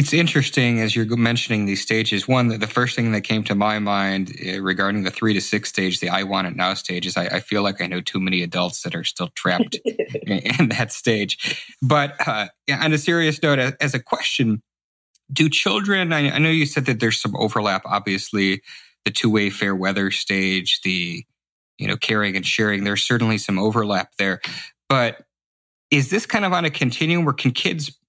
It's 0.00 0.14
interesting 0.14 0.80
as 0.80 0.96
you're 0.96 1.14
mentioning 1.14 1.66
these 1.66 1.82
stages. 1.82 2.26
One, 2.26 2.48
the 2.48 2.66
first 2.66 2.96
thing 2.96 3.12
that 3.12 3.20
came 3.20 3.44
to 3.44 3.54
my 3.54 3.78
mind 3.78 4.34
eh, 4.40 4.56
regarding 4.56 5.02
the 5.02 5.10
three 5.10 5.34
to 5.34 5.42
six 5.42 5.68
stage, 5.68 6.00
the 6.00 6.08
I 6.08 6.22
want 6.22 6.46
it 6.46 6.56
now 6.56 6.72
stage, 6.72 7.06
is 7.06 7.18
I, 7.18 7.26
I 7.26 7.40
feel 7.40 7.62
like 7.62 7.82
I 7.82 7.86
know 7.86 8.00
too 8.00 8.18
many 8.18 8.42
adults 8.42 8.80
that 8.80 8.94
are 8.94 9.04
still 9.04 9.28
trapped 9.34 9.74
in, 9.84 10.38
in, 10.38 10.68
that 10.70 10.90
stage. 10.90 11.66
But 11.82 12.14
uh, 12.26 12.48
on 12.72 12.94
a 12.94 12.96
serious 12.96 13.42
note, 13.42 13.58
as 13.78 13.92
a 13.92 14.00
question, 14.00 14.62
do 15.30 15.50
children, 15.50 16.14
I, 16.14 16.30
I 16.30 16.38
know 16.38 16.48
you 16.48 16.64
said 16.64 16.86
that 16.86 16.98
there's 17.00 17.20
some 17.20 17.36
overlap, 17.36 17.82
obviously, 17.84 18.62
the 19.04 19.10
two 19.10 19.28
way 19.28 19.50
fair 19.50 19.76
weather 19.76 20.10
stage, 20.10 20.80
the 20.82 21.26
you 21.76 21.86
know, 21.86 21.98
caring 21.98 22.36
and 22.36 22.46
sharing, 22.46 22.84
there's 22.84 23.02
certainly 23.02 23.36
some 23.36 23.58
overlap 23.58 24.12
there. 24.18 24.40
But 24.88 25.26
is 25.90 26.08
this 26.08 26.24
kind 26.24 26.46
of 26.46 26.54
on 26.54 26.64
a 26.64 26.70
continuum 26.70 27.26
where 27.26 27.34
can 27.34 27.50
kids 27.50 27.99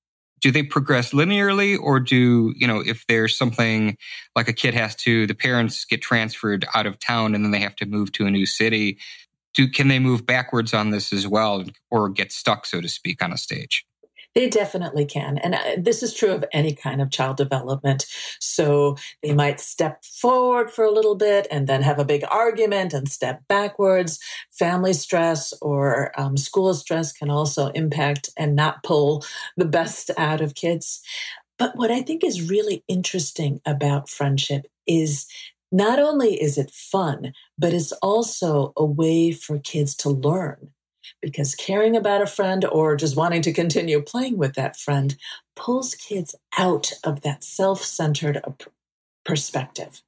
do 0.41 0.51
they 0.51 0.63
progress 0.63 1.11
linearly 1.13 1.79
or 1.79 1.99
do 1.99 2.53
you 2.57 2.67
know 2.67 2.81
if 2.81 3.05
there's 3.07 3.37
something 3.37 3.97
like 4.35 4.47
a 4.47 4.53
kid 4.53 4.73
has 4.73 4.95
to 4.95 5.27
the 5.27 5.35
parents 5.35 5.85
get 5.85 6.01
transferred 6.01 6.65
out 6.75 6.85
of 6.85 6.99
town 6.99 7.35
and 7.35 7.43
then 7.45 7.51
they 7.51 7.59
have 7.59 7.75
to 7.75 7.85
move 7.85 8.11
to 8.11 8.25
a 8.25 8.31
new 8.31 8.45
city 8.45 8.97
do 9.53 9.67
can 9.67 9.87
they 9.87 9.99
move 9.99 10.25
backwards 10.25 10.73
on 10.73 10.91
this 10.91 11.13
as 11.13 11.27
well 11.27 11.63
or 11.89 12.09
get 12.09 12.31
stuck 12.31 12.65
so 12.65 12.81
to 12.81 12.89
speak 12.89 13.23
on 13.23 13.31
a 13.31 13.37
stage 13.37 13.85
they 14.35 14.49
definitely 14.49 15.05
can. 15.05 15.37
And 15.37 15.55
uh, 15.55 15.61
this 15.77 16.01
is 16.03 16.13
true 16.13 16.31
of 16.31 16.45
any 16.53 16.73
kind 16.73 17.01
of 17.01 17.11
child 17.11 17.37
development. 17.37 18.05
So 18.39 18.95
they 19.21 19.33
might 19.33 19.59
step 19.59 20.03
forward 20.05 20.71
for 20.71 20.85
a 20.85 20.91
little 20.91 21.15
bit 21.15 21.47
and 21.51 21.67
then 21.67 21.81
have 21.81 21.99
a 21.99 22.05
big 22.05 22.23
argument 22.29 22.93
and 22.93 23.09
step 23.09 23.41
backwards. 23.47 24.19
Family 24.51 24.93
stress 24.93 25.53
or 25.61 26.11
um, 26.19 26.37
school 26.37 26.73
stress 26.73 27.11
can 27.11 27.29
also 27.29 27.67
impact 27.69 28.29
and 28.37 28.55
not 28.55 28.83
pull 28.83 29.23
the 29.57 29.65
best 29.65 30.11
out 30.17 30.41
of 30.41 30.55
kids. 30.55 31.01
But 31.57 31.75
what 31.75 31.91
I 31.91 32.01
think 32.01 32.23
is 32.23 32.49
really 32.49 32.83
interesting 32.87 33.61
about 33.65 34.09
friendship 34.09 34.65
is 34.87 35.27
not 35.71 35.99
only 35.99 36.41
is 36.41 36.57
it 36.57 36.71
fun, 36.71 37.33
but 37.57 37.73
it's 37.73 37.91
also 37.93 38.73
a 38.75 38.83
way 38.83 39.31
for 39.31 39.59
kids 39.59 39.95
to 39.97 40.09
learn 40.09 40.71
because 41.21 41.55
caring 41.55 41.95
about 41.95 42.21
a 42.21 42.27
friend 42.27 42.65
or 42.65 42.95
just 42.95 43.15
wanting 43.15 43.41
to 43.43 43.53
continue 43.53 44.01
playing 44.01 44.37
with 44.37 44.55
that 44.55 44.77
friend 44.77 45.15
pulls 45.55 45.95
kids 45.95 46.35
out 46.57 46.93
of 47.03 47.21
that 47.21 47.43
self-centered 47.43 48.41
perspective. 49.25 50.01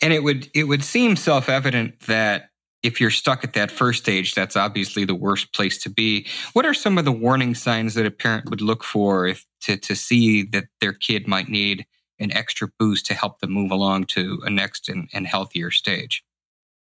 And 0.00 0.12
it 0.12 0.22
would 0.22 0.48
it 0.54 0.64
would 0.64 0.84
seem 0.84 1.16
self-evident 1.16 2.00
that 2.00 2.50
if 2.82 3.00
you're 3.00 3.10
stuck 3.10 3.42
at 3.42 3.54
that 3.54 3.70
first 3.70 4.02
stage, 4.02 4.34
that's 4.34 4.56
obviously 4.56 5.04
the 5.04 5.14
worst 5.14 5.52
place 5.52 5.78
to 5.78 5.90
be. 5.90 6.26
What 6.52 6.64
are 6.64 6.74
some 6.74 6.96
of 6.96 7.04
the 7.04 7.12
warning 7.12 7.54
signs 7.54 7.94
that 7.94 8.06
a 8.06 8.10
parent 8.10 8.50
would 8.50 8.60
look 8.60 8.84
for 8.84 9.26
if 9.26 9.44
to, 9.62 9.76
to 9.76 9.96
see 9.96 10.44
that 10.44 10.66
their 10.80 10.92
kid 10.92 11.26
might 11.26 11.48
need 11.48 11.86
an 12.20 12.32
extra 12.32 12.68
boost 12.78 13.06
to 13.06 13.14
help 13.14 13.40
them 13.40 13.52
move 13.52 13.70
along 13.70 14.04
to 14.04 14.40
a 14.44 14.50
next 14.50 14.88
and, 14.88 15.08
and 15.12 15.26
healthier 15.26 15.70
stage? 15.70 16.24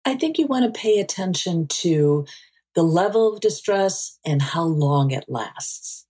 I 0.05 0.15
think 0.15 0.37
you 0.37 0.47
want 0.47 0.73
to 0.73 0.79
pay 0.79 0.99
attention 0.99 1.67
to 1.67 2.25
the 2.77 2.83
level 2.83 3.33
of 3.33 3.39
distress 3.39 4.19
and 4.23 4.39
how 4.39 4.63
long 4.63 5.09
it 5.09 5.25
lasts. 5.27 6.05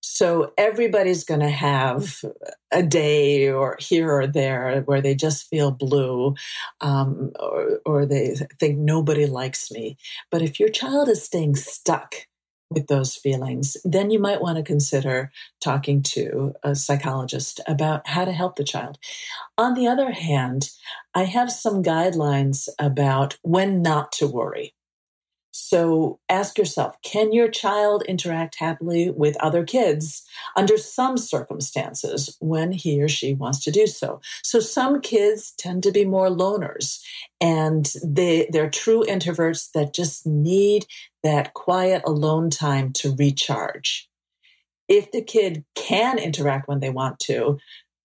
So 0.00 0.52
everybody's 0.58 1.22
going 1.22 1.38
to 1.38 1.48
have 1.48 2.24
a 2.72 2.82
day 2.82 3.48
or 3.48 3.76
here 3.78 4.10
or 4.10 4.26
there 4.26 4.80
where 4.80 5.00
they 5.00 5.14
just 5.14 5.46
feel 5.46 5.70
blue 5.70 6.34
um, 6.80 7.30
or, 7.38 7.80
or 7.86 8.04
they 8.04 8.34
think 8.58 8.78
nobody 8.78 9.26
likes 9.26 9.70
me. 9.70 9.96
But 10.28 10.42
if 10.42 10.58
your 10.58 10.70
child 10.70 11.08
is 11.08 11.22
staying 11.22 11.54
stuck 11.54 12.26
with 12.68 12.88
those 12.88 13.14
feelings, 13.14 13.76
then 13.84 14.10
you 14.10 14.18
might 14.18 14.42
want 14.42 14.56
to 14.56 14.64
consider 14.64 15.30
talking 15.60 16.02
to 16.02 16.52
a 16.64 16.74
psychologist 16.74 17.60
about 17.68 18.08
how 18.08 18.24
to 18.24 18.32
help 18.32 18.56
the 18.56 18.64
child. 18.64 18.98
On 19.56 19.74
the 19.74 19.86
other 19.86 20.10
hand, 20.10 20.70
I 21.14 21.24
have 21.24 21.52
some 21.52 21.80
guidelines 21.80 22.68
about 22.76 23.38
when 23.42 23.82
not 23.82 24.10
to 24.12 24.26
worry. 24.26 24.74
So 25.60 26.20
ask 26.28 26.56
yourself 26.56 26.94
can 27.02 27.32
your 27.32 27.48
child 27.48 28.04
interact 28.08 28.54
happily 28.54 29.10
with 29.10 29.36
other 29.40 29.64
kids 29.64 30.24
under 30.54 30.78
some 30.78 31.18
circumstances 31.18 32.36
when 32.40 32.70
he 32.70 33.02
or 33.02 33.08
she 33.08 33.34
wants 33.34 33.64
to 33.64 33.72
do 33.72 33.88
so? 33.88 34.20
So 34.44 34.60
some 34.60 35.00
kids 35.00 35.52
tend 35.58 35.82
to 35.82 35.90
be 35.90 36.04
more 36.04 36.28
loners 36.28 37.00
and 37.40 37.92
they, 38.04 38.48
they're 38.52 38.70
true 38.70 39.04
introverts 39.08 39.72
that 39.72 39.92
just 39.92 40.24
need 40.26 40.86
that 41.24 41.54
quiet 41.54 42.02
alone 42.06 42.50
time 42.50 42.92
to 42.92 43.16
recharge. 43.16 44.08
If 44.86 45.10
the 45.10 45.22
kid 45.22 45.64
can 45.74 46.18
interact 46.18 46.68
when 46.68 46.78
they 46.78 46.90
want 46.90 47.18
to, 47.20 47.58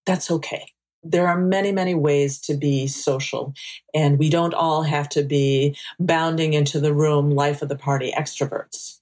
that's 0.06 0.32
okay 0.32 0.66
there 1.04 1.28
are 1.28 1.40
many, 1.40 1.72
many 1.72 1.96
ways 1.96 2.40
to 2.42 2.56
be 2.56 2.88
social, 2.88 3.54
and 3.94 4.18
we 4.18 4.30
don't 4.30 4.54
all 4.54 4.84
have 4.84 5.10
to 5.10 5.24
be 5.24 5.76
bounding 6.00 6.54
into 6.54 6.80
the 6.80 6.94
room, 6.94 7.30
life 7.32 7.62
of 7.62 7.70
the 7.70 7.78
party 7.78 8.14
extroverts. 8.18 9.00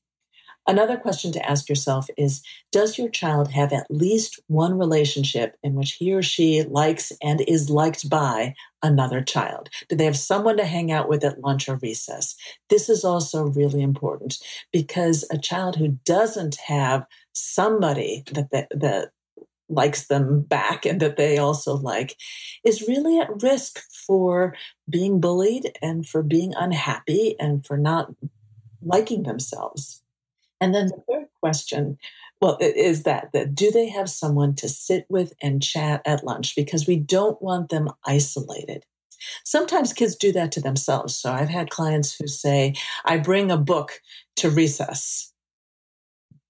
Another 0.67 0.96
question 0.96 1.31
to 1.31 1.50
ask 1.50 1.67
yourself 1.67 2.08
is 2.17 2.43
Does 2.72 2.98
your 2.98 3.10
child 3.10 3.51
have 3.51 3.74
at 3.74 3.88
least 3.89 4.39
one 4.48 4.77
relationship 4.77 5.58
in 5.63 5.74
which 5.74 5.93
he 5.93 6.13
or 6.13 6.22
she 6.22 6.62
likes 6.63 7.12
and 7.22 7.41
is 7.48 7.70
liked 7.70 8.10
by 8.10 8.53
another 8.84 9.22
child? 9.22 9.70
Do 9.89 9.96
they 9.96 10.05
have 10.05 10.17
someone 10.17 10.58
to 10.58 10.65
hang 10.65 10.91
out 10.91 11.10
with 11.10 11.24
at 11.24 11.41
lunch 11.41 11.67
or 11.67 11.77
recess? 11.77 12.36
This 12.70 12.89
is 12.89 13.03
also 13.03 13.46
really 13.46 13.81
important 13.81 14.38
because 14.72 15.25
a 15.31 15.38
child 15.38 15.77
who 15.77 15.98
doesn't 16.05 16.55
have 16.67 17.05
somebody 17.34 18.24
that, 18.31 18.51
that, 18.51 18.67
that 18.70 19.12
likes 19.71 20.07
them 20.07 20.41
back 20.41 20.85
and 20.85 20.99
that 20.99 21.17
they 21.17 21.37
also 21.37 21.75
like 21.75 22.17
is 22.65 22.87
really 22.87 23.19
at 23.19 23.41
risk 23.41 23.79
for 24.05 24.55
being 24.89 25.19
bullied 25.19 25.77
and 25.81 26.07
for 26.07 26.21
being 26.21 26.53
unhappy 26.55 27.35
and 27.39 27.65
for 27.65 27.77
not 27.77 28.13
liking 28.81 29.23
themselves. 29.23 30.03
And 30.59 30.75
then 30.75 30.87
the 30.87 31.03
third 31.09 31.27
question, 31.39 31.97
well, 32.39 32.57
is 32.59 33.03
that 33.03 33.29
that 33.33 33.55
do 33.55 33.71
they 33.71 33.89
have 33.89 34.09
someone 34.09 34.55
to 34.55 34.69
sit 34.69 35.05
with 35.09 35.33
and 35.41 35.61
chat 35.61 36.01
at 36.05 36.23
lunch 36.23 36.55
because 36.55 36.87
we 36.87 36.97
don't 36.97 37.41
want 37.41 37.69
them 37.69 37.89
isolated. 38.05 38.85
Sometimes 39.45 39.93
kids 39.93 40.15
do 40.15 40.31
that 40.31 40.51
to 40.53 40.61
themselves. 40.61 41.15
So 41.15 41.31
I've 41.31 41.49
had 41.49 41.69
clients 41.69 42.15
who 42.15 42.27
say, 42.27 42.73
I 43.05 43.17
bring 43.17 43.51
a 43.51 43.57
book 43.57 44.01
to 44.37 44.49
recess 44.49 45.30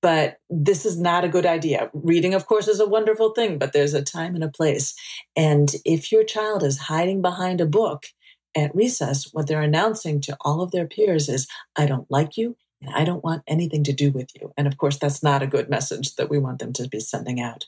but 0.01 0.39
this 0.49 0.85
is 0.85 0.99
not 0.99 1.23
a 1.23 1.29
good 1.29 1.45
idea. 1.45 1.89
Reading, 1.93 2.33
of 2.33 2.47
course, 2.47 2.67
is 2.67 2.79
a 2.79 2.87
wonderful 2.87 3.31
thing, 3.33 3.57
but 3.57 3.73
there's 3.73 3.93
a 3.93 4.01
time 4.01 4.35
and 4.35 4.43
a 4.43 4.49
place. 4.49 4.95
And 5.35 5.71
if 5.85 6.11
your 6.11 6.23
child 6.23 6.63
is 6.63 6.77
hiding 6.77 7.21
behind 7.21 7.61
a 7.61 7.65
book 7.65 8.07
at 8.55 8.75
recess, 8.75 9.29
what 9.31 9.47
they're 9.47 9.61
announcing 9.61 10.19
to 10.21 10.35
all 10.41 10.61
of 10.61 10.71
their 10.71 10.87
peers 10.87 11.29
is, 11.29 11.47
I 11.75 11.85
don't 11.85 12.09
like 12.09 12.35
you 12.35 12.57
and 12.81 12.93
I 12.93 13.05
don't 13.05 13.23
want 13.23 13.43
anything 13.47 13.83
to 13.85 13.93
do 13.93 14.11
with 14.11 14.29
you. 14.39 14.51
And 14.57 14.67
of 14.67 14.77
course, 14.77 14.97
that's 14.97 15.23
not 15.23 15.43
a 15.43 15.47
good 15.47 15.69
message 15.69 16.15
that 16.15 16.29
we 16.29 16.39
want 16.39 16.59
them 16.59 16.73
to 16.73 16.87
be 16.87 16.99
sending 16.99 17.39
out. 17.39 17.67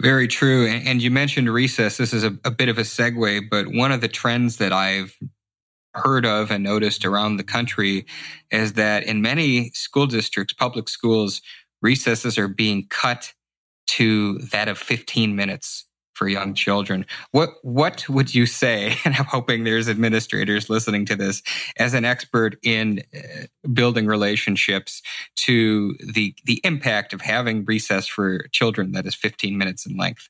Very 0.00 0.28
true. 0.28 0.66
And 0.66 1.02
you 1.02 1.10
mentioned 1.10 1.52
recess. 1.52 1.96
This 1.96 2.12
is 2.12 2.24
a, 2.24 2.36
a 2.44 2.50
bit 2.50 2.68
of 2.68 2.78
a 2.78 2.82
segue, 2.82 3.48
but 3.50 3.68
one 3.68 3.92
of 3.92 4.00
the 4.00 4.08
trends 4.08 4.56
that 4.56 4.72
I've 4.72 5.16
heard 5.94 6.24
of 6.26 6.50
and 6.50 6.64
noticed 6.64 7.04
around 7.04 7.36
the 7.36 7.44
country 7.44 8.06
is 8.50 8.74
that 8.74 9.04
in 9.04 9.22
many 9.22 9.70
school 9.70 10.06
districts, 10.06 10.52
public 10.52 10.88
schools, 10.88 11.42
recesses 11.80 12.38
are 12.38 12.48
being 12.48 12.86
cut 12.88 13.32
to 13.88 14.38
that 14.38 14.68
of 14.68 14.78
15 14.78 15.36
minutes 15.36 15.86
for 16.14 16.28
young 16.28 16.54
children. 16.54 17.06
What 17.32 17.50
what 17.62 18.08
would 18.08 18.34
you 18.34 18.46
say? 18.46 18.96
And 19.04 19.14
I'm 19.16 19.24
hoping 19.24 19.64
there's 19.64 19.88
administrators 19.88 20.70
listening 20.70 21.06
to 21.06 21.16
this 21.16 21.42
as 21.78 21.94
an 21.94 22.04
expert 22.04 22.56
in 22.62 23.02
uh, 23.14 23.46
building 23.72 24.06
relationships 24.06 25.02
to 25.46 25.94
the 26.12 26.34
the 26.44 26.60
impact 26.64 27.12
of 27.12 27.22
having 27.22 27.64
recess 27.64 28.06
for 28.06 28.46
children 28.52 28.92
that 28.92 29.06
is 29.06 29.14
15 29.14 29.56
minutes 29.56 29.86
in 29.86 29.96
length. 29.96 30.28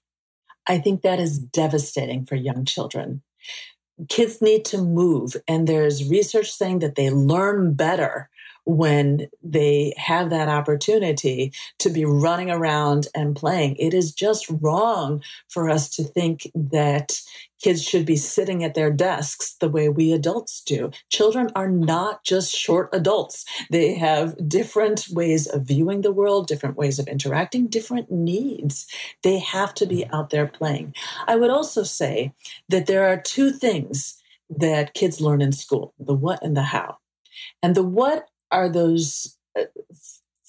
I 0.69 0.79
think 0.79 1.03
that 1.03 1.19
is 1.19 1.39
devastating 1.39 2.25
for 2.25 2.37
young 2.37 2.65
children 2.65 3.23
kids 4.09 4.41
need 4.41 4.65
to 4.67 4.79
move. 4.79 5.37
And 5.47 5.67
there's 5.67 6.09
research 6.09 6.51
saying 6.51 6.81
that 6.81 6.95
they 6.95 7.11
learn 7.11 7.75
better 7.75 8.29
when 8.65 9.29
they 9.43 9.93
have 9.97 10.31
that 10.31 10.49
opportunity 10.49 11.53
to 11.81 11.91
be 11.91 12.05
running 12.05 12.51
around 12.51 13.09
and 13.15 13.35
playing. 13.35 13.77
It 13.77 13.93
is 13.93 14.13
just 14.13 14.47
wrong 14.61 15.23
for 15.49 15.69
us 15.69 15.91
to 15.97 16.05
think 16.05 16.51
that 16.55 17.21
kids 17.63 17.83
should 17.83 18.05
be 18.05 18.17
sitting 18.17 18.63
at 18.65 18.75
their 18.75 18.91
desks 18.91 19.55
the 19.61 19.69
way 19.69 19.89
we 19.89 20.13
adults 20.13 20.61
do. 20.61 20.91
Children 21.09 21.51
are 21.55 21.71
not 21.71 22.25
just 22.25 22.55
short 22.55 22.91
adults. 22.93 23.45
They 23.71 23.95
have 23.95 24.49
different 24.49 25.07
ways 25.11 25.47
of 25.47 25.65
viewing 25.65 26.03
the 26.03 26.13
world, 26.13 26.47
different 26.47 26.77
ways 26.77 26.99
of 26.99 27.07
interacting, 27.07 27.69
different 27.69 28.11
needs. 28.11 28.87
They 29.23 29.39
have 29.39 29.75
to 29.75 29.87
be 29.87 30.07
out 30.09 30.31
there 30.31 30.47
playing. 30.47 30.95
I 31.27 31.37
would 31.37 31.51
also 31.51 31.83
say 31.83 32.35
that 32.69 32.87
there 32.87 33.07
are 33.07 33.17
two 33.17 33.51
things 33.51 34.21
that 34.51 34.95
kids 34.95 35.21
learn 35.21 35.41
in 35.41 35.53
school 35.53 35.95
the 35.99 36.15
what 36.15 36.43
and 36.43 36.57
the 36.57 36.63
how. 36.63 36.99
And 37.63 37.75
the 37.75 37.83
what 37.83 38.29
are 38.51 38.69
those 38.69 39.37
uh, 39.59 39.65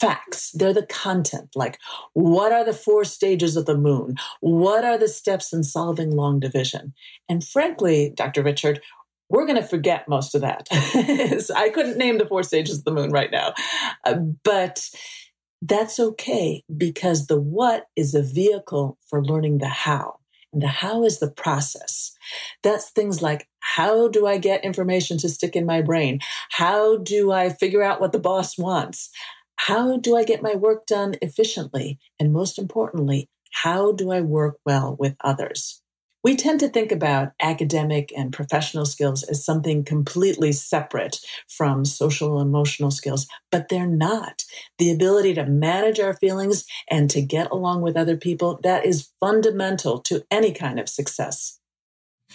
facts. 0.03 0.51
They're 0.53 0.74
the 0.74 0.86
content. 0.86 1.50
Like, 1.55 1.79
what 2.13 2.51
are 2.51 2.65
the 2.65 2.74
four 2.74 3.05
stages 3.05 3.55
of 3.55 3.65
the 3.65 3.77
moon? 3.77 4.15
What 4.41 4.83
are 4.83 4.98
the 4.98 5.07
steps 5.07 5.53
in 5.53 5.63
solving 5.63 6.12
long 6.12 6.39
division? 6.39 6.93
And 7.29 7.43
frankly, 7.43 8.12
Dr. 8.15 8.43
Richard, 8.43 8.81
we're 9.29 9.45
going 9.45 9.62
to 9.62 9.67
forget 9.67 10.07
most 10.10 10.36
of 10.36 10.41
that. 10.41 10.67
I 11.55 11.69
couldn't 11.74 11.98
name 11.98 12.17
the 12.17 12.27
four 12.27 12.43
stages 12.43 12.79
of 12.79 12.83
the 12.83 12.91
moon 12.91 13.12
right 13.12 13.31
now. 13.31 13.53
Uh, 14.03 14.15
but 14.43 14.89
that's 15.62 16.00
okay 16.00 16.63
because 16.75 17.27
the 17.27 17.39
what 17.39 17.86
is 17.95 18.13
a 18.13 18.22
vehicle 18.22 18.98
for 19.07 19.24
learning 19.24 19.60
the 19.60 19.69
how. 19.69 20.19
And 20.51 20.62
the 20.62 20.67
how 20.67 21.03
is 21.03 21.19
the 21.19 21.31
process. 21.31 22.12
That's 22.62 22.91
things 22.91 23.22
like 23.22 23.48
how 23.60 24.07
do 24.07 24.27
I 24.27 24.38
get 24.38 24.63
information 24.63 25.17
to 25.19 25.29
stick 25.29 25.55
in 25.55 25.65
my 25.65 25.81
brain? 25.81 26.19
How 26.51 26.98
do 26.98 27.31
I 27.31 27.50
figure 27.50 27.81
out 27.81 28.00
what 28.00 28.12
the 28.12 28.19
boss 28.19 28.57
wants? 28.57 29.10
How 29.55 29.98
do 29.98 30.15
I 30.15 30.24
get 30.24 30.41
my 30.41 30.55
work 30.55 30.86
done 30.86 31.15
efficiently? 31.22 32.00
And 32.19 32.33
most 32.33 32.60
importantly, 32.60 33.29
how 33.51 33.91
do 33.91 34.12
I 34.12 34.22
work 34.22 34.57
well 34.65 34.95
with 35.00 35.15
others? 35.22 35.81
We 36.24 36.38
tend 36.38 36.62
to 36.62 36.69
think 36.69 36.91
about 36.91 37.33
academic 37.41 38.13
and 38.15 38.31
professional 38.31 38.86
skills 38.86 39.24
as 39.24 39.43
something 39.43 39.83
completely 39.83 40.53
separate 40.53 41.19
from 41.50 41.83
social 41.83 42.39
emotional 42.39 42.91
skills, 42.91 43.27
but 43.51 43.67
they're 43.67 43.86
not. 43.86 44.43
The 44.77 44.89
ability 44.89 45.33
to 45.33 45.45
manage 45.45 46.00
our 46.00 46.15
feelings 46.15 46.63
and 46.89 47.10
to 47.10 47.22
get 47.22 47.51
along 47.51 47.81
with 47.81 47.98
other 47.98 48.15
people, 48.15 48.60
that 48.63 48.86
is 48.86 49.10
fundamental 49.19 50.00
to 50.03 50.24
any 50.31 50.53
kind 50.53 50.79
of 50.79 50.88
success. 50.88 51.60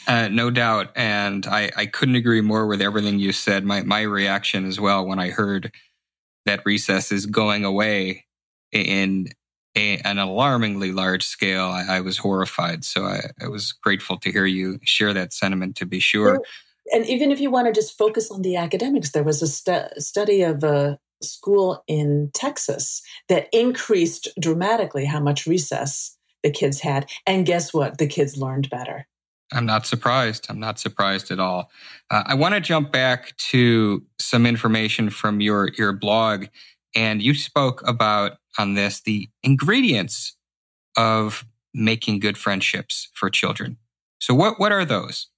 Uh, 0.07 0.29
no 0.29 0.51
doubt. 0.51 0.93
And 0.95 1.47
I, 1.47 1.71
I 1.75 1.87
couldn't 1.87 2.17
agree 2.17 2.43
more 2.43 2.67
with 2.67 2.83
everything 2.83 3.19
you 3.19 3.33
said. 3.33 3.65
My, 3.65 3.83
my 3.83 4.03
reaction 4.03 4.67
as 4.67 4.79
well 4.79 5.07
when 5.07 5.19
I 5.19 5.31
heard 5.31 5.73
that 6.47 6.63
recess 6.65 7.13
is 7.13 7.27
going 7.27 7.65
away 7.65 8.25
in 8.73 9.29
a, 9.77 9.99
an 9.99 10.19
alarmingly 10.19 10.93
large 10.93 11.25
scale, 11.25 11.67
I, 11.67 11.97
I 11.97 12.01
was 12.01 12.19
horrified. 12.19 12.85
So 12.85 13.05
I, 13.05 13.31
I, 13.41 13.49
was 13.49 13.73
grateful 13.73 14.19
to 14.19 14.33
hear 14.33 14.47
you 14.47 14.79
share 14.83 15.13
that 15.15 15.33
sentiment 15.33 15.77
to 15.77 15.87
be 15.87 16.01
sure. 16.01 16.41
and 16.93 17.07
even 17.07 17.31
if 17.31 17.41
you 17.41 17.51
want 17.51 17.67
to 17.67 17.73
just 17.73 17.97
focus 17.97 18.31
on 18.31 18.43
the 18.43 18.57
academics, 18.57 19.13
there 19.13 19.23
was 19.23 19.43
a 19.43 19.47
stu- 19.47 20.01
study 20.01 20.43
of 20.43 20.65
a 20.65 20.99
school 21.23 21.83
in 21.87 22.31
Texas 22.35 23.03
that 23.29 23.49
increased 23.53 24.29
dramatically 24.41 25.05
how 25.05 25.21
much 25.21 25.47
recess 25.47 26.17
the 26.43 26.51
kids 26.51 26.81
had. 26.81 27.11
And 27.27 27.47
guess 27.47 27.75
what? 27.75 27.99
The 27.99 28.07
kids 28.07 28.37
learned 28.37 28.71
better. 28.71 29.07
I'm 29.53 29.67
not 29.67 29.87
surprised. 29.87 30.47
I'm 30.49 30.61
not 30.61 30.79
surprised 30.79 31.31
at 31.31 31.41
all. 31.41 31.71
Uh, 32.11 32.23
I 32.27 32.35
want 32.35 32.55
to 32.55 32.61
jump 32.61 32.93
back 32.93 33.37
to 33.37 34.05
some 34.19 34.47
information 34.47 35.11
from 35.11 35.41
your 35.41 35.71
your 35.79 35.93
blog, 35.93 36.47
and 36.95 37.23
you 37.23 37.35
spoke 37.35 37.83
about 37.87 38.39
on 38.59 38.75
this 38.75 39.01
the 39.01 39.29
ingredients 39.43 40.37
of 40.97 41.45
making 41.73 42.21
good 42.21 42.37
friendships 42.37 43.09
for 43.15 43.31
children. 43.31 43.79
So 44.21 44.35
what 44.35 44.59
what 44.59 44.73
are 44.73 44.85
those? 44.85 45.29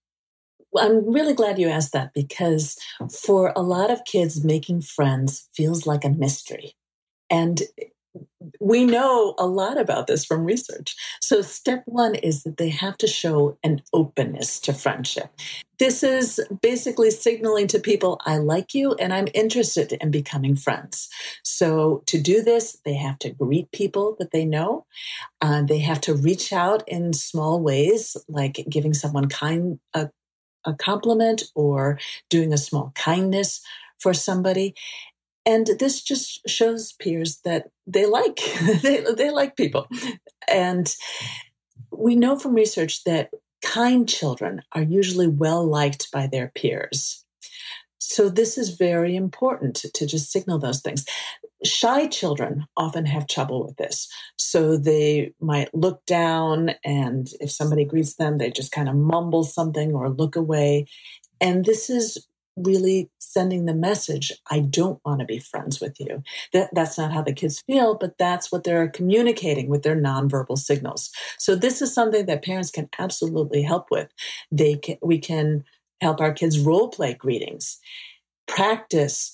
I'm 0.76 1.12
really 1.12 1.34
glad 1.34 1.58
you 1.58 1.68
asked 1.68 1.92
that 1.92 2.12
because 2.14 2.76
for 3.24 3.52
a 3.56 3.62
lot 3.62 3.90
of 3.90 4.04
kids, 4.04 4.44
making 4.44 4.82
friends 4.82 5.48
feels 5.52 5.86
like 5.86 6.04
a 6.04 6.10
mystery. 6.10 6.74
And 7.28 7.62
we 8.60 8.84
know 8.84 9.34
a 9.38 9.46
lot 9.46 9.78
about 9.78 10.06
this 10.06 10.24
from 10.24 10.44
research. 10.44 10.96
So, 11.20 11.42
step 11.42 11.82
one 11.86 12.14
is 12.14 12.42
that 12.42 12.56
they 12.56 12.68
have 12.70 12.96
to 12.98 13.06
show 13.06 13.58
an 13.62 13.82
openness 13.92 14.58
to 14.60 14.72
friendship. 14.72 15.30
This 15.78 16.02
is 16.02 16.40
basically 16.60 17.10
signaling 17.10 17.66
to 17.68 17.78
people, 17.78 18.20
I 18.26 18.36
like 18.36 18.74
you 18.74 18.94
and 18.94 19.14
I'm 19.14 19.28
interested 19.32 19.92
in 19.92 20.10
becoming 20.10 20.56
friends. 20.56 21.08
So, 21.42 22.02
to 22.06 22.20
do 22.20 22.42
this, 22.42 22.78
they 22.84 22.94
have 22.94 23.18
to 23.20 23.30
greet 23.30 23.70
people 23.72 24.16
that 24.18 24.30
they 24.32 24.44
know. 24.44 24.86
Uh, 25.40 25.62
they 25.62 25.78
have 25.78 26.00
to 26.02 26.14
reach 26.14 26.52
out 26.52 26.86
in 26.88 27.12
small 27.12 27.60
ways, 27.60 28.16
like 28.28 28.64
giving 28.68 28.94
someone 28.94 29.28
kind 29.28 29.78
a, 29.94 30.10
a 30.64 30.74
compliment 30.74 31.44
or 31.54 31.98
doing 32.28 32.52
a 32.52 32.58
small 32.58 32.92
kindness 32.94 33.60
for 33.98 34.14
somebody 34.14 34.74
and 35.46 35.66
this 35.78 36.02
just 36.02 36.48
shows 36.48 36.92
peers 36.92 37.40
that 37.44 37.70
they 37.86 38.06
like 38.06 38.40
they, 38.82 39.04
they 39.16 39.30
like 39.30 39.56
people. 39.56 39.88
And 40.48 40.92
we 41.90 42.14
know 42.14 42.38
from 42.38 42.54
research 42.54 43.04
that 43.04 43.30
kind 43.62 44.08
children 44.08 44.62
are 44.72 44.82
usually 44.82 45.28
well 45.28 45.66
liked 45.66 46.10
by 46.12 46.26
their 46.26 46.50
peers. 46.54 47.24
So 47.98 48.28
this 48.28 48.58
is 48.58 48.70
very 48.70 49.14
important 49.14 49.76
to, 49.76 49.92
to 49.92 50.06
just 50.06 50.32
signal 50.32 50.58
those 50.58 50.80
things. 50.80 51.04
Shy 51.64 52.06
children 52.06 52.66
often 52.76 53.06
have 53.06 53.26
trouble 53.26 53.64
with 53.64 53.76
this. 53.76 54.08
So 54.36 54.76
they 54.76 55.34
might 55.40 55.72
look 55.74 56.04
down 56.06 56.70
and 56.82 57.28
if 57.40 57.52
somebody 57.52 57.84
greets 57.84 58.14
them 58.14 58.38
they 58.38 58.50
just 58.50 58.72
kind 58.72 58.88
of 58.88 58.96
mumble 58.96 59.44
something 59.44 59.92
or 59.92 60.08
look 60.08 60.34
away. 60.34 60.86
And 61.40 61.64
this 61.64 61.90
is 61.90 62.26
really 62.56 63.10
sending 63.32 63.66
the 63.66 63.74
message 63.74 64.32
i 64.50 64.58
don't 64.58 65.00
want 65.04 65.20
to 65.20 65.26
be 65.26 65.38
friends 65.38 65.80
with 65.80 65.98
you. 66.00 66.22
That 66.52 66.70
that's 66.72 66.98
not 66.98 67.12
how 67.12 67.22
the 67.22 67.32
kids 67.32 67.62
feel 67.66 67.94
but 67.94 68.18
that's 68.18 68.50
what 68.50 68.64
they're 68.64 68.88
communicating 68.88 69.68
with 69.68 69.82
their 69.82 69.96
nonverbal 69.96 70.58
signals. 70.58 71.10
So 71.38 71.54
this 71.54 71.82
is 71.82 71.94
something 71.94 72.26
that 72.26 72.44
parents 72.44 72.70
can 72.70 72.88
absolutely 72.98 73.62
help 73.62 73.90
with. 73.90 74.08
They 74.50 74.76
can 74.76 74.96
we 75.02 75.18
can 75.18 75.64
help 76.00 76.20
our 76.20 76.32
kids 76.32 76.58
role 76.58 76.88
play 76.88 77.14
greetings 77.14 77.78
practice 78.46 79.32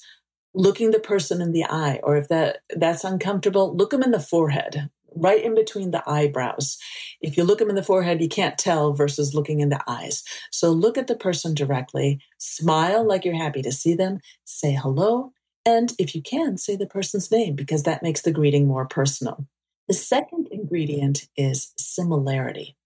looking 0.54 0.90
the 0.90 0.98
person 0.98 1.40
in 1.40 1.52
the 1.52 1.64
eye 1.64 2.00
or 2.02 2.16
if 2.16 2.28
that 2.28 2.58
that's 2.76 3.04
uncomfortable 3.04 3.74
look 3.76 3.90
them 3.90 4.02
in 4.02 4.10
the 4.10 4.20
forehead 4.20 4.90
right 5.16 5.42
in 5.42 5.54
between 5.54 5.90
the 5.90 6.02
eyebrows. 6.08 6.78
If 7.20 7.36
you 7.36 7.44
look 7.44 7.58
them 7.58 7.70
in 7.70 7.74
the 7.74 7.82
forehead, 7.82 8.20
you 8.20 8.28
can't 8.28 8.58
tell 8.58 8.92
versus 8.92 9.34
looking 9.34 9.60
in 9.60 9.70
the 9.70 9.82
eyes. 9.88 10.22
So 10.50 10.70
look 10.70 10.96
at 10.98 11.06
the 11.06 11.16
person 11.16 11.54
directly, 11.54 12.20
smile 12.38 13.06
like 13.06 13.24
you're 13.24 13.34
happy 13.34 13.62
to 13.62 13.72
see 13.72 13.94
them, 13.94 14.20
say 14.44 14.72
hello, 14.72 15.32
and 15.66 15.92
if 15.98 16.14
you 16.14 16.22
can, 16.22 16.56
say 16.56 16.76
the 16.76 16.86
person's 16.86 17.30
name 17.30 17.56
because 17.56 17.82
that 17.82 18.02
makes 18.02 18.22
the 18.22 18.30
greeting 18.30 18.68
more 18.68 18.86
personal. 18.86 19.46
The 19.88 19.94
second 19.94 20.48
ingredient 20.50 21.28
is 21.36 21.72
similarity. 21.76 22.76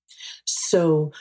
So 0.47 1.13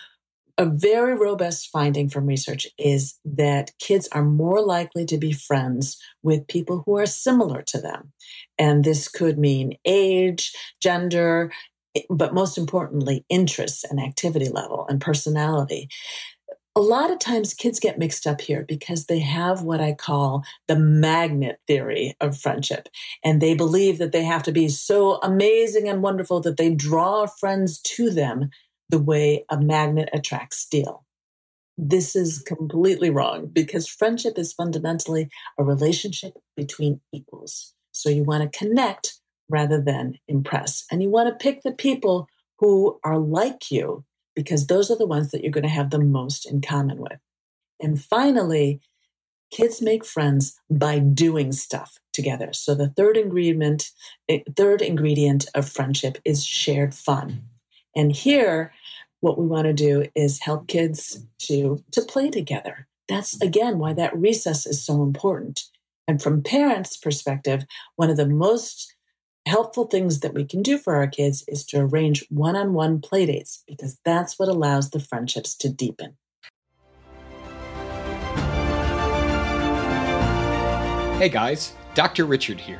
a 0.59 0.65
very 0.65 1.15
robust 1.15 1.69
finding 1.71 2.09
from 2.09 2.25
research 2.25 2.67
is 2.77 3.17
that 3.23 3.71
kids 3.79 4.09
are 4.11 4.25
more 4.25 4.61
likely 4.61 5.05
to 5.05 5.17
be 5.17 5.31
friends 5.31 5.97
with 6.21 6.49
people 6.49 6.83
who 6.85 6.97
are 6.97 7.05
similar 7.05 7.61
to 7.61 7.79
them. 7.79 8.11
And 8.57 8.83
this 8.83 9.07
could 9.07 9.39
mean 9.39 9.77
age, 9.85 10.51
gender, 10.81 11.53
eh, 11.95 12.01
but 12.09 12.33
most 12.33 12.57
importantly, 12.57 13.23
interests 13.29 13.85
and 13.85 14.01
activity 14.01 14.49
level 14.49 14.85
and 14.89 14.99
personality. 14.99 15.87
A 16.75 16.81
lot 16.81 17.09
of 17.09 17.19
times 17.19 17.53
kids 17.53 17.79
get 17.79 17.97
mixed 17.97 18.27
up 18.27 18.41
here 18.41 18.65
because 18.67 19.05
they 19.05 19.19
have 19.19 19.63
what 19.63 19.79
I 19.79 19.93
call 19.93 20.43
the 20.67 20.77
magnet 20.77 21.59
theory 21.67 22.15
of 22.19 22.37
friendship. 22.37 22.89
And 23.23 23.41
they 23.41 23.53
believe 23.53 23.97
that 23.99 24.11
they 24.11 24.23
have 24.25 24.43
to 24.43 24.51
be 24.51 24.67
so 24.67 25.19
amazing 25.23 25.87
and 25.87 26.03
wonderful 26.03 26.41
that 26.41 26.57
they 26.57 26.75
draw 26.75 27.27
friends 27.27 27.79
to 27.95 28.09
them 28.09 28.49
the 28.89 28.99
way 28.99 29.45
a 29.49 29.59
magnet 29.59 30.09
attracts 30.13 30.57
steel. 30.57 31.05
This 31.77 32.15
is 32.15 32.39
completely 32.39 33.09
wrong 33.09 33.47
because 33.47 33.87
friendship 33.87 34.37
is 34.37 34.51
fundamentally 34.51 35.29
a 35.57 35.63
relationship 35.63 36.33
between 36.57 36.99
equals. 37.13 37.73
So 37.91 38.09
you 38.09 38.23
want 38.23 38.51
to 38.51 38.57
connect 38.57 39.19
rather 39.49 39.81
than 39.81 40.19
impress. 40.27 40.85
And 40.91 41.01
you 41.01 41.09
want 41.09 41.29
to 41.29 41.43
pick 41.43 41.63
the 41.63 41.71
people 41.71 42.27
who 42.59 42.99
are 43.03 43.17
like 43.17 43.71
you 43.71 44.03
because 44.35 44.67
those 44.67 44.91
are 44.91 44.97
the 44.97 45.07
ones 45.07 45.31
that 45.31 45.41
you're 45.41 45.51
going 45.51 45.63
to 45.63 45.69
have 45.69 45.89
the 45.89 45.99
most 45.99 46.49
in 46.49 46.61
common 46.61 46.97
with. 46.97 47.19
And 47.81 48.01
finally, 48.01 48.81
kids 49.51 49.81
make 49.81 50.05
friends 50.05 50.59
by 50.69 50.99
doing 50.99 51.51
stuff 51.51 51.97
together. 52.13 52.49
So 52.53 52.75
the 52.75 52.89
third 52.89 53.17
ingredient, 53.17 53.89
eh, 54.27 54.39
third 54.55 54.81
ingredient 54.81 55.47
of 55.55 55.67
friendship 55.67 56.19
is 56.23 56.45
shared 56.45 56.93
fun. 56.93 57.48
And 57.95 58.11
here, 58.11 58.73
what 59.21 59.37
we 59.37 59.45
want 59.45 59.65
to 59.65 59.73
do 59.73 60.05
is 60.15 60.41
help 60.41 60.67
kids 60.67 61.25
to, 61.39 61.83
to 61.91 62.01
play 62.01 62.29
together. 62.29 62.87
That's 63.07 63.41
again 63.41 63.79
why 63.79 63.93
that 63.93 64.17
recess 64.17 64.65
is 64.65 64.85
so 64.85 65.01
important. 65.01 65.61
And 66.07 66.21
from 66.21 66.43
parents' 66.43 66.97
perspective, 66.97 67.65
one 67.95 68.09
of 68.09 68.17
the 68.17 68.27
most 68.27 68.95
helpful 69.47 69.85
things 69.85 70.19
that 70.19 70.33
we 70.33 70.45
can 70.45 70.61
do 70.61 70.77
for 70.77 70.95
our 70.95 71.07
kids 71.07 71.43
is 71.47 71.65
to 71.65 71.79
arrange 71.79 72.25
one 72.29 72.55
on 72.55 72.73
one 72.73 72.99
playdates 73.01 73.59
because 73.67 73.99
that's 74.05 74.37
what 74.37 74.49
allows 74.49 74.91
the 74.91 74.99
friendships 74.99 75.55
to 75.55 75.69
deepen. 75.69 76.17
Hey 81.19 81.29
guys, 81.29 81.73
Dr. 81.95 82.25
Richard 82.25 82.59
here. 82.59 82.79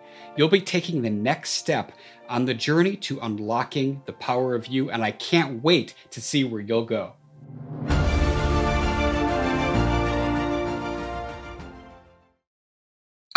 You'll 0.37 0.49
be 0.49 0.61
taking 0.61 1.01
the 1.01 1.09
next 1.09 1.51
step 1.51 1.91
on 2.29 2.45
the 2.45 2.53
journey 2.53 2.95
to 2.95 3.19
unlocking 3.21 4.01
the 4.05 4.13
power 4.13 4.55
of 4.55 4.67
you, 4.67 4.89
and 4.89 5.03
I 5.03 5.11
can't 5.11 5.63
wait 5.63 5.93
to 6.11 6.21
see 6.21 6.43
where 6.43 6.61
you'll 6.61 6.85
go. 6.85 7.13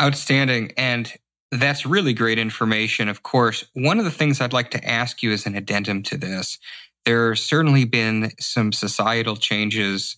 Outstanding. 0.00 0.72
And 0.76 1.12
that's 1.50 1.86
really 1.86 2.12
great 2.12 2.38
information. 2.38 3.08
Of 3.08 3.22
course, 3.22 3.64
one 3.74 3.98
of 3.98 4.04
the 4.04 4.10
things 4.10 4.40
I'd 4.40 4.52
like 4.52 4.70
to 4.72 4.88
ask 4.88 5.22
you 5.22 5.32
as 5.32 5.46
an 5.46 5.54
addendum 5.56 6.02
to 6.04 6.16
this, 6.16 6.58
there 7.04 7.30
have 7.30 7.38
certainly 7.38 7.84
been 7.84 8.32
some 8.40 8.72
societal 8.72 9.36
changes 9.36 10.16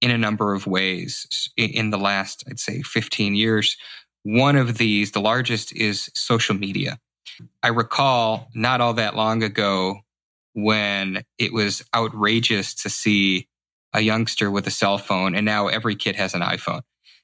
in 0.00 0.10
a 0.10 0.18
number 0.18 0.54
of 0.54 0.66
ways 0.66 1.50
in 1.56 1.90
the 1.90 1.98
last, 1.98 2.44
I'd 2.48 2.60
say, 2.60 2.82
15 2.82 3.34
years. 3.34 3.76
One 4.26 4.56
of 4.56 4.76
these, 4.76 5.12
the 5.12 5.20
largest, 5.20 5.72
is 5.72 6.10
social 6.12 6.56
media. 6.56 6.98
I 7.62 7.68
recall 7.68 8.48
not 8.56 8.80
all 8.80 8.94
that 8.94 9.14
long 9.14 9.44
ago 9.44 10.00
when 10.52 11.22
it 11.38 11.52
was 11.52 11.84
outrageous 11.94 12.74
to 12.82 12.90
see 12.90 13.46
a 13.92 14.00
youngster 14.00 14.50
with 14.50 14.66
a 14.66 14.70
cell 14.72 14.98
phone, 14.98 15.36
and 15.36 15.46
now 15.46 15.68
every 15.68 15.94
kid 15.94 16.16
has 16.16 16.34
an 16.34 16.40
iPhone. 16.40 16.80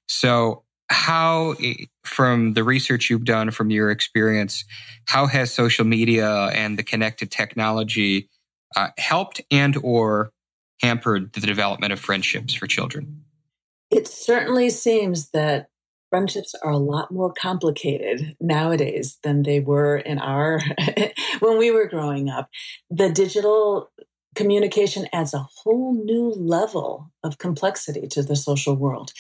So, 0.07 0.63
how, 0.91 1.57
from 2.05 2.53
the 2.53 2.63
research 2.63 3.11
you've 3.11 3.25
done, 3.25 3.51
from 3.51 3.71
your 3.71 3.91
experience, 3.91 4.65
how 5.07 5.27
has 5.27 5.53
social 5.53 5.85
media 5.85 6.51
and 6.55 6.79
the 6.79 6.85
connected 6.85 7.33
technology 7.33 8.29
uh, 8.77 8.91
helped 8.97 9.41
and/or 9.51 10.31
hampered 10.81 11.33
the 11.33 11.41
development 11.41 11.93
of 11.93 11.99
friendships 11.99 12.55
for 12.55 12.69
children? 12.69 13.25
It 13.91 14.07
certainly 14.07 14.71
seems 14.71 15.31
that 15.31 15.67
friendships 16.13 16.55
are 16.63 16.73
a 16.73 16.77
lot 16.77 17.11
more 17.11 17.33
complicated 17.33 18.37
nowadays 18.39 19.17
than 19.23 19.45
they 19.45 19.61
were 19.61 19.97
in 19.97 20.19
our 20.19 20.61
when 21.41 21.57
we 21.57 21.71
were 21.71 21.87
growing 21.87 22.29
up. 22.29 22.51
The 22.91 23.09
digital 23.09 23.91
communication 24.35 25.07
adds 25.11 25.33
a 25.33 25.47
whole 25.57 25.95
new 26.05 26.29
level 26.29 27.11
of 27.25 27.39
complexity 27.39 28.07
to 28.09 28.23
the 28.23 28.37
social 28.37 28.77
world. 28.77 29.15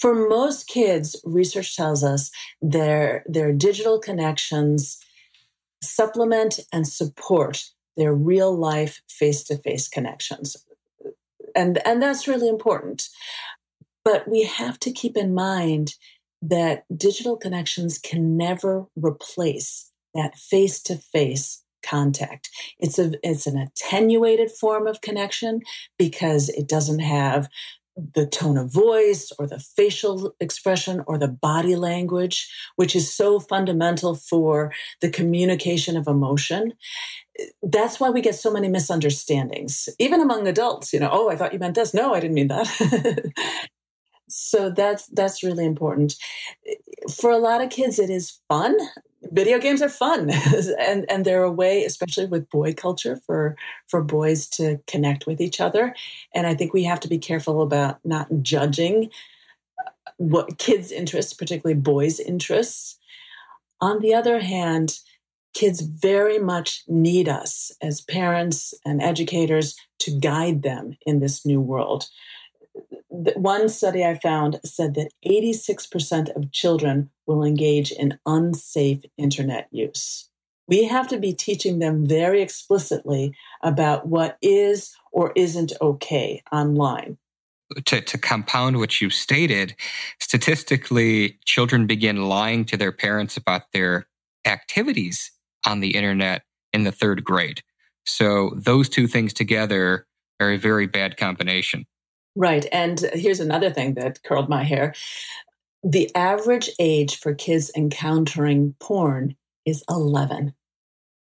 For 0.00 0.28
most 0.28 0.66
kids 0.66 1.14
research 1.22 1.76
tells 1.76 2.02
us 2.02 2.32
their 2.60 3.22
their 3.28 3.52
digital 3.52 4.00
connections 4.00 4.98
supplement 5.80 6.58
and 6.72 6.88
support 6.88 7.66
their 7.96 8.12
real 8.12 8.52
life 8.52 9.00
face-to-face 9.08 9.86
connections. 9.86 10.56
And 11.54 11.78
and 11.86 12.02
that's 12.02 12.26
really 12.26 12.48
important. 12.48 13.08
But 14.04 14.26
we 14.26 14.42
have 14.42 14.80
to 14.80 14.90
keep 14.90 15.16
in 15.16 15.32
mind 15.32 15.94
that 16.42 16.84
digital 16.94 17.36
connections 17.36 17.98
can 17.98 18.36
never 18.36 18.86
replace 18.96 19.90
that 20.14 20.36
face 20.36 20.82
to 20.82 20.96
face 20.96 21.62
contact. 21.82 22.50
It's 22.78 22.98
a 22.98 23.12
it's 23.22 23.46
an 23.46 23.56
attenuated 23.56 24.50
form 24.50 24.86
of 24.86 25.00
connection 25.00 25.60
because 25.98 26.48
it 26.48 26.68
doesn't 26.68 27.00
have 27.00 27.48
the 28.14 28.26
tone 28.26 28.56
of 28.56 28.72
voice 28.72 29.32
or 29.38 29.46
the 29.46 29.58
facial 29.58 30.34
expression 30.40 31.02
or 31.06 31.18
the 31.18 31.28
body 31.28 31.76
language, 31.76 32.50
which 32.76 32.96
is 32.96 33.12
so 33.12 33.38
fundamental 33.38 34.14
for 34.14 34.72
the 35.00 35.10
communication 35.10 35.96
of 35.96 36.06
emotion. 36.06 36.72
That's 37.62 38.00
why 38.00 38.10
we 38.10 38.22
get 38.22 38.34
so 38.34 38.50
many 38.50 38.68
misunderstandings, 38.68 39.88
even 39.98 40.20
among 40.20 40.46
adults. 40.46 40.92
You 40.92 41.00
know, 41.00 41.10
oh, 41.12 41.30
I 41.30 41.36
thought 41.36 41.52
you 41.52 41.58
meant 41.58 41.74
this. 41.74 41.92
No, 41.92 42.14
I 42.14 42.20
didn't 42.20 42.34
mean 42.34 42.48
that. 42.48 43.32
so 44.32 44.70
that's 44.70 45.06
that's 45.08 45.42
really 45.42 45.64
important. 45.64 46.14
For 47.14 47.30
a 47.30 47.38
lot 47.38 47.60
of 47.60 47.70
kids 47.70 47.98
it 47.98 48.10
is 48.10 48.38
fun. 48.48 48.76
Video 49.30 49.58
games 49.58 49.82
are 49.82 49.88
fun. 49.88 50.30
And 50.78 51.10
and 51.10 51.24
they're 51.24 51.42
a 51.42 51.52
way 51.52 51.84
especially 51.84 52.26
with 52.26 52.50
boy 52.50 52.74
culture 52.74 53.20
for 53.26 53.56
for 53.88 54.02
boys 54.02 54.46
to 54.50 54.80
connect 54.86 55.26
with 55.26 55.40
each 55.40 55.60
other. 55.60 55.94
And 56.34 56.46
i 56.46 56.54
think 56.54 56.72
we 56.72 56.84
have 56.84 57.00
to 57.00 57.08
be 57.08 57.18
careful 57.18 57.62
about 57.62 57.98
not 58.04 58.28
judging 58.42 59.10
uh, 59.78 59.90
what 60.16 60.58
kids 60.58 60.90
interests 60.90 61.34
particularly 61.34 61.80
boys 61.80 62.20
interests. 62.20 62.98
On 63.80 64.00
the 64.00 64.14
other 64.14 64.40
hand 64.40 64.98
kids 65.54 65.82
very 65.82 66.38
much 66.38 66.82
need 66.88 67.28
us 67.28 67.72
as 67.82 68.00
parents 68.00 68.72
and 68.86 69.02
educators 69.02 69.76
to 69.98 70.18
guide 70.18 70.62
them 70.62 70.96
in 71.04 71.20
this 71.20 71.44
new 71.44 71.60
world 71.60 72.06
one 73.08 73.68
study 73.68 74.04
I 74.04 74.18
found 74.18 74.60
said 74.64 74.94
that 74.94 75.12
86% 75.24 76.34
of 76.34 76.52
children 76.52 77.10
will 77.26 77.44
engage 77.44 77.92
in 77.92 78.18
unsafe 78.26 79.02
internet 79.16 79.68
use. 79.70 80.28
We 80.68 80.84
have 80.84 81.08
to 81.08 81.18
be 81.18 81.32
teaching 81.32 81.78
them 81.78 82.06
very 82.06 82.40
explicitly 82.40 83.34
about 83.62 84.06
what 84.06 84.38
is 84.40 84.94
or 85.12 85.32
isn't 85.36 85.72
okay 85.80 86.42
online. 86.50 87.18
To, 87.86 88.00
to 88.00 88.18
compound 88.18 88.78
what 88.78 89.00
you 89.00 89.10
stated, 89.10 89.74
statistically, 90.20 91.38
children 91.44 91.86
begin 91.86 92.28
lying 92.28 92.64
to 92.66 92.76
their 92.76 92.92
parents 92.92 93.36
about 93.36 93.72
their 93.72 94.06
activities 94.44 95.30
on 95.66 95.80
the 95.80 95.94
internet 95.94 96.42
in 96.72 96.84
the 96.84 96.92
third 96.92 97.24
grade. 97.24 97.62
So 98.04 98.52
those 98.56 98.88
two 98.88 99.06
things 99.06 99.32
together 99.32 100.06
are 100.40 100.52
a 100.52 100.58
very 100.58 100.86
bad 100.86 101.16
combination. 101.16 101.86
Right. 102.34 102.66
And 102.72 102.98
here's 103.12 103.40
another 103.40 103.70
thing 103.70 103.94
that 103.94 104.22
curled 104.22 104.48
my 104.48 104.62
hair. 104.62 104.94
The 105.82 106.14
average 106.14 106.70
age 106.78 107.18
for 107.18 107.34
kids 107.34 107.70
encountering 107.76 108.74
porn 108.80 109.36
is 109.66 109.84
11. 109.88 110.54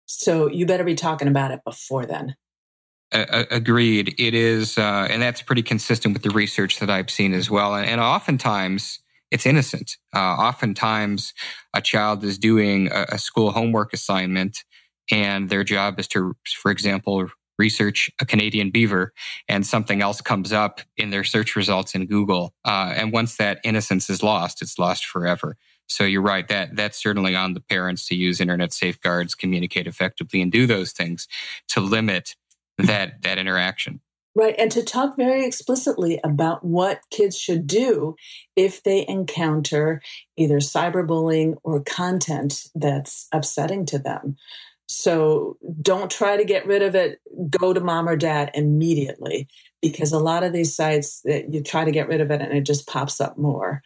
So 0.06 0.48
you 0.48 0.66
better 0.66 0.84
be 0.84 0.94
talking 0.94 1.28
about 1.28 1.50
it 1.50 1.60
before 1.64 2.06
then. 2.06 2.36
Uh, 3.12 3.44
agreed. 3.50 4.14
It 4.18 4.34
is, 4.34 4.78
uh, 4.78 5.08
and 5.10 5.20
that's 5.20 5.42
pretty 5.42 5.62
consistent 5.62 6.14
with 6.14 6.22
the 6.22 6.30
research 6.30 6.78
that 6.78 6.90
I've 6.90 7.10
seen 7.10 7.32
as 7.32 7.50
well. 7.50 7.74
And, 7.74 7.88
and 7.88 8.00
oftentimes, 8.00 9.00
it's 9.32 9.46
innocent. 9.46 9.96
Uh, 10.14 10.18
oftentimes, 10.18 11.34
a 11.74 11.80
child 11.80 12.22
is 12.22 12.38
doing 12.38 12.88
a, 12.92 13.06
a, 13.10 13.18
school 13.18 13.50
homework 13.50 13.92
assignment, 13.92 14.64
and 15.10 15.48
their 15.48 15.64
job 15.64 15.98
is 15.98 16.06
to, 16.08 16.36
for 16.62 16.70
example, 16.70 17.28
research 17.60 18.10
a 18.20 18.26
Canadian 18.26 18.70
beaver 18.70 19.12
and 19.46 19.66
something 19.66 20.02
else 20.02 20.20
comes 20.20 20.52
up 20.52 20.80
in 20.96 21.10
their 21.10 21.24
search 21.24 21.54
results 21.54 21.94
in 21.94 22.06
Google. 22.06 22.54
Uh, 22.64 22.92
and 22.96 23.12
once 23.12 23.36
that 23.36 23.60
innocence 23.62 24.10
is 24.10 24.22
lost, 24.22 24.62
it's 24.62 24.78
lost 24.78 25.04
forever. 25.06 25.56
So 25.86 26.04
you're 26.04 26.22
right 26.22 26.46
that 26.48 26.76
that's 26.76 27.02
certainly 27.02 27.36
on 27.36 27.54
the 27.54 27.60
parents 27.60 28.06
to 28.08 28.14
use 28.14 28.40
internet 28.40 28.72
safeguards, 28.72 29.34
communicate 29.34 29.86
effectively, 29.86 30.40
and 30.40 30.50
do 30.50 30.66
those 30.66 30.92
things 30.92 31.28
to 31.68 31.80
limit 31.80 32.36
that 32.78 33.22
that 33.22 33.38
interaction. 33.38 34.00
Right, 34.36 34.54
and 34.56 34.70
to 34.70 34.84
talk 34.84 35.16
very 35.16 35.44
explicitly 35.44 36.20
about 36.22 36.64
what 36.64 37.00
kids 37.10 37.36
should 37.36 37.66
do 37.66 38.14
if 38.54 38.80
they 38.84 39.04
encounter 39.08 40.00
either 40.36 40.60
cyberbullying 40.60 41.56
or 41.64 41.82
content 41.82 42.68
that's 42.76 43.26
upsetting 43.32 43.84
to 43.86 43.98
them. 43.98 44.36
So 44.92 45.57
don't 45.81 46.11
try 46.11 46.37
to 46.37 46.44
get 46.44 46.66
rid 46.66 46.83
of 46.83 46.96
it. 46.96 47.20
Go 47.48 47.72
to 47.72 47.81
mom 47.81 48.09
or 48.09 48.16
dad 48.16 48.50
immediately 48.55 49.46
because 49.81 50.11
a 50.11 50.18
lot 50.18 50.42
of 50.42 50.53
these 50.53 50.74
sites 50.74 51.20
that 51.22 51.55
you 51.55 51.62
try 51.62 51.85
to 51.85 51.92
get 51.92 52.09
rid 52.09 52.20
of 52.20 52.33
it 52.33 52.40
and 52.40 52.53
it 52.53 52.66
just 52.66 52.88
pops 52.88 53.20
up 53.20 53.38
more. 53.38 53.83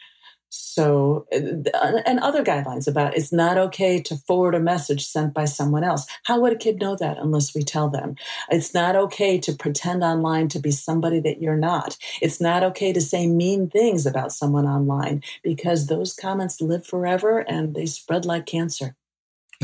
So, 0.48 1.26
uh, 1.30 2.00
and 2.06 2.20
other 2.20 2.42
guidelines 2.42 2.88
about 2.88 3.18
it's 3.18 3.34
not 3.34 3.58
okay 3.58 4.00
to 4.00 4.16
forward 4.16 4.54
a 4.54 4.60
message 4.60 5.04
sent 5.04 5.34
by 5.34 5.44
someone 5.44 5.84
else. 5.84 6.06
How 6.22 6.40
would 6.40 6.54
a 6.54 6.56
kid 6.56 6.80
know 6.80 6.96
that 6.96 7.18
unless 7.18 7.54
we 7.54 7.64
tell 7.64 7.90
them? 7.90 8.14
It's 8.48 8.72
not 8.72 8.96
okay 8.96 9.36
to 9.40 9.52
pretend 9.52 10.02
online 10.02 10.48
to 10.48 10.58
be 10.58 10.70
somebody 10.70 11.20
that 11.20 11.42
you're 11.42 11.54
not. 11.54 11.98
It's 12.22 12.40
not 12.40 12.62
okay 12.62 12.94
to 12.94 13.00
say 13.02 13.26
mean 13.26 13.68
things 13.68 14.06
about 14.06 14.32
someone 14.32 14.64
online 14.64 15.22
because 15.42 15.86
those 15.86 16.14
comments 16.14 16.62
live 16.62 16.86
forever 16.86 17.40
and 17.40 17.74
they 17.74 17.84
spread 17.84 18.24
like 18.24 18.46
cancer. 18.46 18.96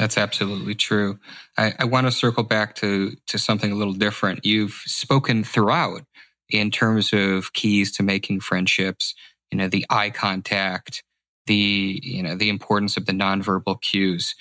That's 0.01 0.17
absolutely 0.17 0.75
true. 0.75 1.19
I, 1.59 1.75
I 1.81 1.85
want 1.85 2.07
to 2.07 2.11
circle 2.11 2.43
back 2.43 2.75
to 2.77 3.13
to 3.27 3.39
something 3.39 3.71
a 3.71 3.75
little 3.75 3.93
different. 3.93 4.47
You've 4.47 4.81
spoken 4.87 5.45
throughout 5.45 6.05
in 6.49 6.71
terms 6.71 7.13
of 7.13 7.53
keys 7.53 7.93
to 7.93 8.03
making 8.03 8.41
friendships. 8.41 9.15
You 9.51 9.59
know, 9.59 9.69
the 9.69 9.85
eye 9.91 10.09
contact, 10.09 11.05
the 11.49 12.01
you 12.03 12.23
know 12.23 12.35
the 12.35 12.49
importance 12.49 12.97
of 12.97 13.05
the 13.05 13.13
nonverbal 13.13 13.83
cues, 13.83 14.35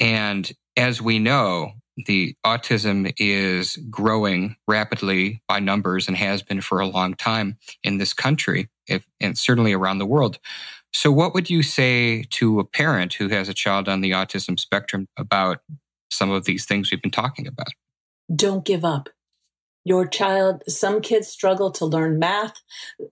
and 0.00 0.50
as 0.78 1.02
we 1.02 1.18
know, 1.18 1.72
the 2.06 2.34
autism 2.46 3.12
is 3.18 3.76
growing 3.90 4.56
rapidly 4.66 5.42
by 5.46 5.60
numbers 5.60 6.08
and 6.08 6.16
has 6.16 6.42
been 6.42 6.62
for 6.62 6.80
a 6.80 6.86
long 6.86 7.12
time 7.12 7.58
in 7.84 7.98
this 7.98 8.14
country, 8.14 8.70
if, 8.86 9.06
and 9.20 9.36
certainly 9.36 9.74
around 9.74 9.98
the 9.98 10.06
world. 10.06 10.38
So, 10.98 11.12
what 11.12 11.34
would 11.34 11.50
you 11.50 11.62
say 11.62 12.22
to 12.30 12.58
a 12.58 12.64
parent 12.64 13.12
who 13.12 13.28
has 13.28 13.50
a 13.50 13.54
child 13.54 13.86
on 13.86 14.00
the 14.00 14.12
autism 14.12 14.58
spectrum 14.58 15.08
about 15.18 15.58
some 16.10 16.30
of 16.30 16.46
these 16.46 16.64
things 16.64 16.90
we've 16.90 17.02
been 17.02 17.10
talking 17.10 17.46
about? 17.46 17.68
Don't 18.34 18.64
give 18.64 18.82
up. 18.82 19.10
Your 19.84 20.06
child, 20.06 20.62
some 20.68 21.02
kids 21.02 21.28
struggle 21.28 21.70
to 21.72 21.84
learn 21.84 22.18
math 22.18 22.62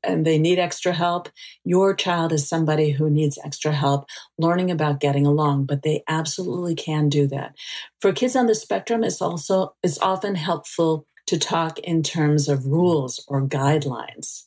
and 0.03 0.25
they 0.25 0.38
need 0.38 0.59
extra 0.59 0.94
help. 0.94 1.29
Your 1.62 1.94
child 1.94 2.33
is 2.33 2.49
somebody 2.49 2.92
who 2.92 3.11
needs 3.11 3.38
extra 3.44 3.73
help 3.73 4.07
learning 4.38 4.70
about 4.70 4.99
getting 4.99 5.27
along, 5.27 5.66
but 5.66 5.83
they 5.83 6.05
absolutely 6.09 6.75
can 6.75 7.11
do 7.11 7.27
that. 7.27 7.55
For 8.01 8.14
kids 8.14 8.35
on 8.35 8.47
the 8.47 8.55
spectrum, 8.55 9.05
it's 9.05 9.20
also, 9.20 9.75
it's 9.83 9.99
often 9.99 10.37
helpful 10.37 11.07
to 11.27 11.38
talk 11.38 11.79
in 11.81 12.03
terms 12.03 12.49
of 12.49 12.64
rules 12.64 13.23
or 13.29 13.47
guidelines. 13.47 14.44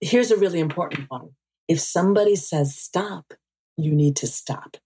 Here's 0.00 0.30
a 0.30 0.38
really 0.38 0.58
important 0.58 1.10
one 1.10 1.32
if 1.68 1.80
somebody 1.80 2.36
says 2.36 2.76
stop, 2.76 3.34
you 3.76 3.92
need 3.92 4.16
to 4.16 4.26
stop. 4.26 4.76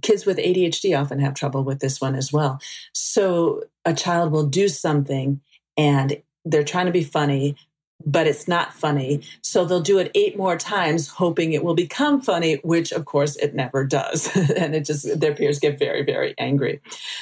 Kids 0.00 0.24
with 0.24 0.38
ADHD 0.38 0.98
often 0.98 1.18
have 1.18 1.34
trouble 1.34 1.64
with 1.64 1.80
this 1.80 2.00
one 2.00 2.14
as 2.14 2.32
well. 2.32 2.60
So 2.94 3.64
a 3.84 3.92
child 3.92 4.32
will 4.32 4.46
do 4.46 4.68
something 4.68 5.40
and 5.76 6.22
they're 6.44 6.64
trying 6.64 6.86
to 6.86 6.92
be 6.92 7.04
funny, 7.04 7.56
but 8.04 8.26
it's 8.26 8.48
not 8.48 8.72
funny. 8.72 9.22
So 9.42 9.64
they'll 9.64 9.80
do 9.80 9.98
it 9.98 10.10
eight 10.14 10.36
more 10.36 10.56
times, 10.56 11.08
hoping 11.08 11.52
it 11.52 11.62
will 11.62 11.74
become 11.74 12.20
funny, 12.20 12.54
which 12.64 12.90
of 12.90 13.04
course 13.04 13.36
it 13.36 13.54
never 13.54 13.84
does. 13.84 14.34
and 14.56 14.74
it 14.74 14.86
just, 14.86 15.20
their 15.20 15.34
peers 15.34 15.60
get 15.60 15.78
very, 15.78 16.04
very 16.04 16.34
angry. 16.38 16.80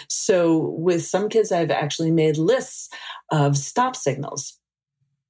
So 0.09 0.59
with 0.59 1.05
some 1.05 1.29
kids, 1.29 1.51
I've 1.51 1.73
actually 1.73 2.13
made 2.13 2.39
lists 2.39 2.89
of 3.31 3.57
stop 3.57 3.97
signals 3.97 4.60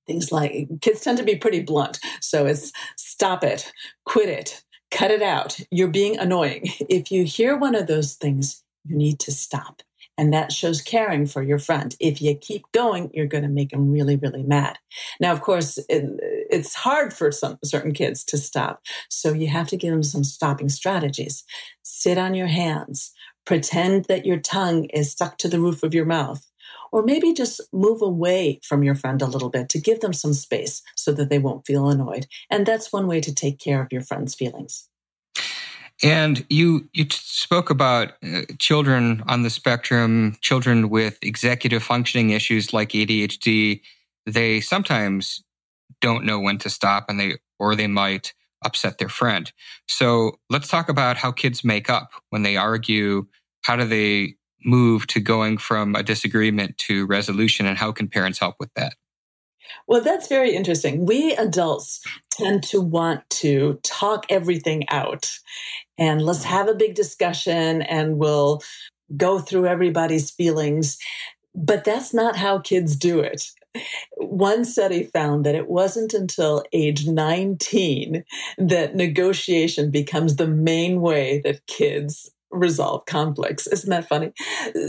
things 0.07 0.33
like 0.33 0.69
kids 0.81 1.01
tend 1.01 1.19
to 1.19 1.25
be 1.25 1.37
pretty 1.37 1.61
blunt. 1.61 1.99
So 2.21 2.47
it's 2.47 2.73
stop 2.97 3.45
it, 3.45 3.73
quit 4.05 4.29
it, 4.29 4.63
cut 4.91 5.11
it 5.11 5.23
out. 5.23 5.59
You're 5.71 5.89
being 5.89 6.19
annoying. 6.19 6.65
If 6.89 7.11
you 7.11 7.25
hear 7.25 7.57
one 7.57 7.75
of 7.75 7.87
those 7.87 8.15
things, 8.15 8.63
you 8.85 8.97
need 8.97 9.19
to 9.21 9.33
stop. 9.33 9.83
And 10.19 10.35
that 10.35 10.53
shows 10.53 10.83
caring 10.83 11.25
for 11.25 11.43
your 11.43 11.59
friend. 11.59 11.97
If 11.99 12.21
you 12.21 12.35
keep 12.35 12.65
going, 12.73 13.11
you're 13.15 13.27
going 13.27 13.45
to 13.45 13.49
make 13.49 13.71
them 13.71 13.91
really, 13.91 14.17
really 14.17 14.43
mad. 14.43 14.79
Now, 15.19 15.33
of 15.33 15.41
course, 15.41 15.79
it, 15.89 16.05
it's 16.51 16.75
hard 16.75 17.15
for 17.15 17.33
some 17.33 17.59
certain 17.65 17.93
kids 17.93 18.23
to 18.25 18.37
stop. 18.37 18.83
So 19.09 19.33
you 19.33 19.49
have 19.49 19.69
to 19.69 19.79
give 19.79 19.93
them 19.93 20.03
some 20.03 20.25
stopping 20.25 20.69
strategies. 20.69 21.43
Sit 21.83 22.19
on 22.19 22.35
your 22.35 22.49
hands. 22.49 23.13
Pretend 23.47 24.07
that 24.07 24.27
your 24.27 24.39
tongue 24.39 24.85
is 24.87 25.11
stuck 25.11 25.39
to 25.39 25.49
the 25.49 25.61
roof 25.61 25.83
of 25.83 25.95
your 25.95 26.05
mouth 26.05 26.50
or 26.93 27.03
maybe 27.03 27.33
just 27.33 27.61
move 27.73 28.03
away 28.03 28.61
from 28.63 28.83
your 28.83 28.95
friend 28.95 29.23
a 29.23 29.27
little 29.27 29.51
bit 29.51 29.69
to 29.71 29.81
give 29.81 30.01
them 30.01 30.13
some 30.13 30.35
space 30.35 30.83
so 30.97 31.13
that 31.13 31.31
they 31.31 31.39
won't 31.39 31.67
feel 31.67 31.89
annoyed. 31.89 32.27
And 32.51 32.67
that's 32.67 32.93
one 32.93 33.07
way 33.07 33.21
to 33.21 33.35
take 33.35 33.59
care 33.59 33.83
of 33.83 33.93
your 33.93 34.03
friend's 34.03 34.35
feelings. 34.35 34.89
And 36.03 36.47
you 36.49 36.89
you 36.93 37.07
spoke 37.11 37.69
about 37.69 38.13
uh, 38.25 38.43
children 38.59 39.23
on 39.27 39.43
the 39.43 39.51
spectrum, 39.51 40.37
children 40.41 40.89
with 40.89 41.19
executive 41.23 41.83
functioning 41.83 42.31
issues 42.31 42.73
like 42.73 42.91
ADHD. 42.91 43.83
They 44.25 44.61
sometimes 44.61 45.45
don't 46.01 46.25
know 46.25 46.41
when 46.41 46.59
to 46.59 46.71
stop 46.71 47.07
and 47.09 47.21
they, 47.21 47.35
or 47.59 47.75
they 47.75 47.87
might 47.87 48.33
upset 48.65 48.99
their 48.99 49.09
friend. 49.09 49.53
So 49.89 50.39
let's 50.49 50.69
talk 50.69 50.89
about 50.89 51.17
how 51.17 51.33
kids 51.33 51.65
make 51.65 51.91
up 51.91 52.11
when 52.31 52.43
they 52.43 52.57
argue. 52.57 53.27
How 53.63 53.77
do 53.77 53.85
they 53.85 54.37
move 54.65 55.07
to 55.09 55.21
going 55.21 55.59
from 55.59 55.95
a 55.95 56.03
disagreement 56.03 56.79
to 56.79 57.07
resolution 57.07 57.67
and 57.67 57.79
how 57.79 57.93
can 57.93 58.09
parents 58.09 58.39
help 58.39 58.57
with 58.59 58.73
that? 58.75 58.95
Well, 59.87 60.03
that's 60.03 60.29
very 60.29 60.55
interesting. 60.55 61.07
We 61.07 61.33
adults 61.35 62.01
tend 62.31 62.63
to 62.65 62.81
want 62.81 63.29
to 63.31 63.79
talk 63.83 64.27
everything 64.29 64.89
out 64.89 65.39
and 65.99 66.23
let's 66.23 66.45
have 66.45 66.69
a 66.69 66.75
big 66.75 66.95
discussion 66.95 67.83
and 67.83 68.19
we'll 68.19 68.63
go 69.17 69.39
through 69.39 69.67
everybody's 69.67 70.31
feelings. 70.31 70.99
But 71.55 71.85
that's 71.85 72.15
not 72.15 72.37
how 72.37 72.61
kids 72.61 72.97
do 72.97 73.21
it. 73.21 73.51
One 74.17 74.65
study 74.65 75.05
found 75.05 75.47
that 75.47 75.55
it 75.55 75.69
wasn't 75.69 76.13
until 76.13 76.65
age 76.73 77.07
19 77.07 78.25
that 78.59 78.97
negotiation 78.97 79.91
becomes 79.91 80.37
the 80.37 80.49
main 80.49 81.01
way 81.01 81.41
that 81.45 81.67
kids 81.67 82.31
resolve 82.51 83.05
conflicts. 83.07 83.67
Isn't 83.73 83.91
that 83.91 84.09
funny? 84.09 84.33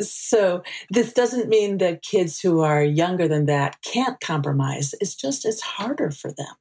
So, 0.01 0.63
this 0.89 1.13
doesn't 1.13 1.49
mean 1.49 1.77
that 1.77 2.03
kids 2.03 2.39
who 2.39 2.61
are 2.61 2.83
younger 2.83 3.27
than 3.27 3.45
that 3.45 3.81
can't 3.83 4.19
compromise. 4.19 4.93
It's 4.99 5.15
just 5.15 5.45
it's 5.45 5.61
harder 5.61 6.11
for 6.11 6.31
them. 6.31 6.55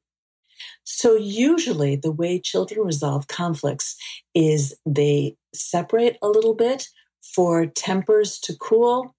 So, 0.83 1.15
usually, 1.15 1.95
the 1.95 2.11
way 2.11 2.39
children 2.39 2.85
resolve 2.85 3.27
conflicts 3.27 3.95
is 4.33 4.75
they 4.85 5.35
separate 5.53 6.17
a 6.21 6.27
little 6.27 6.55
bit 6.55 6.87
for 7.21 7.65
tempers 7.65 8.39
to 8.39 8.55
cool, 8.57 9.15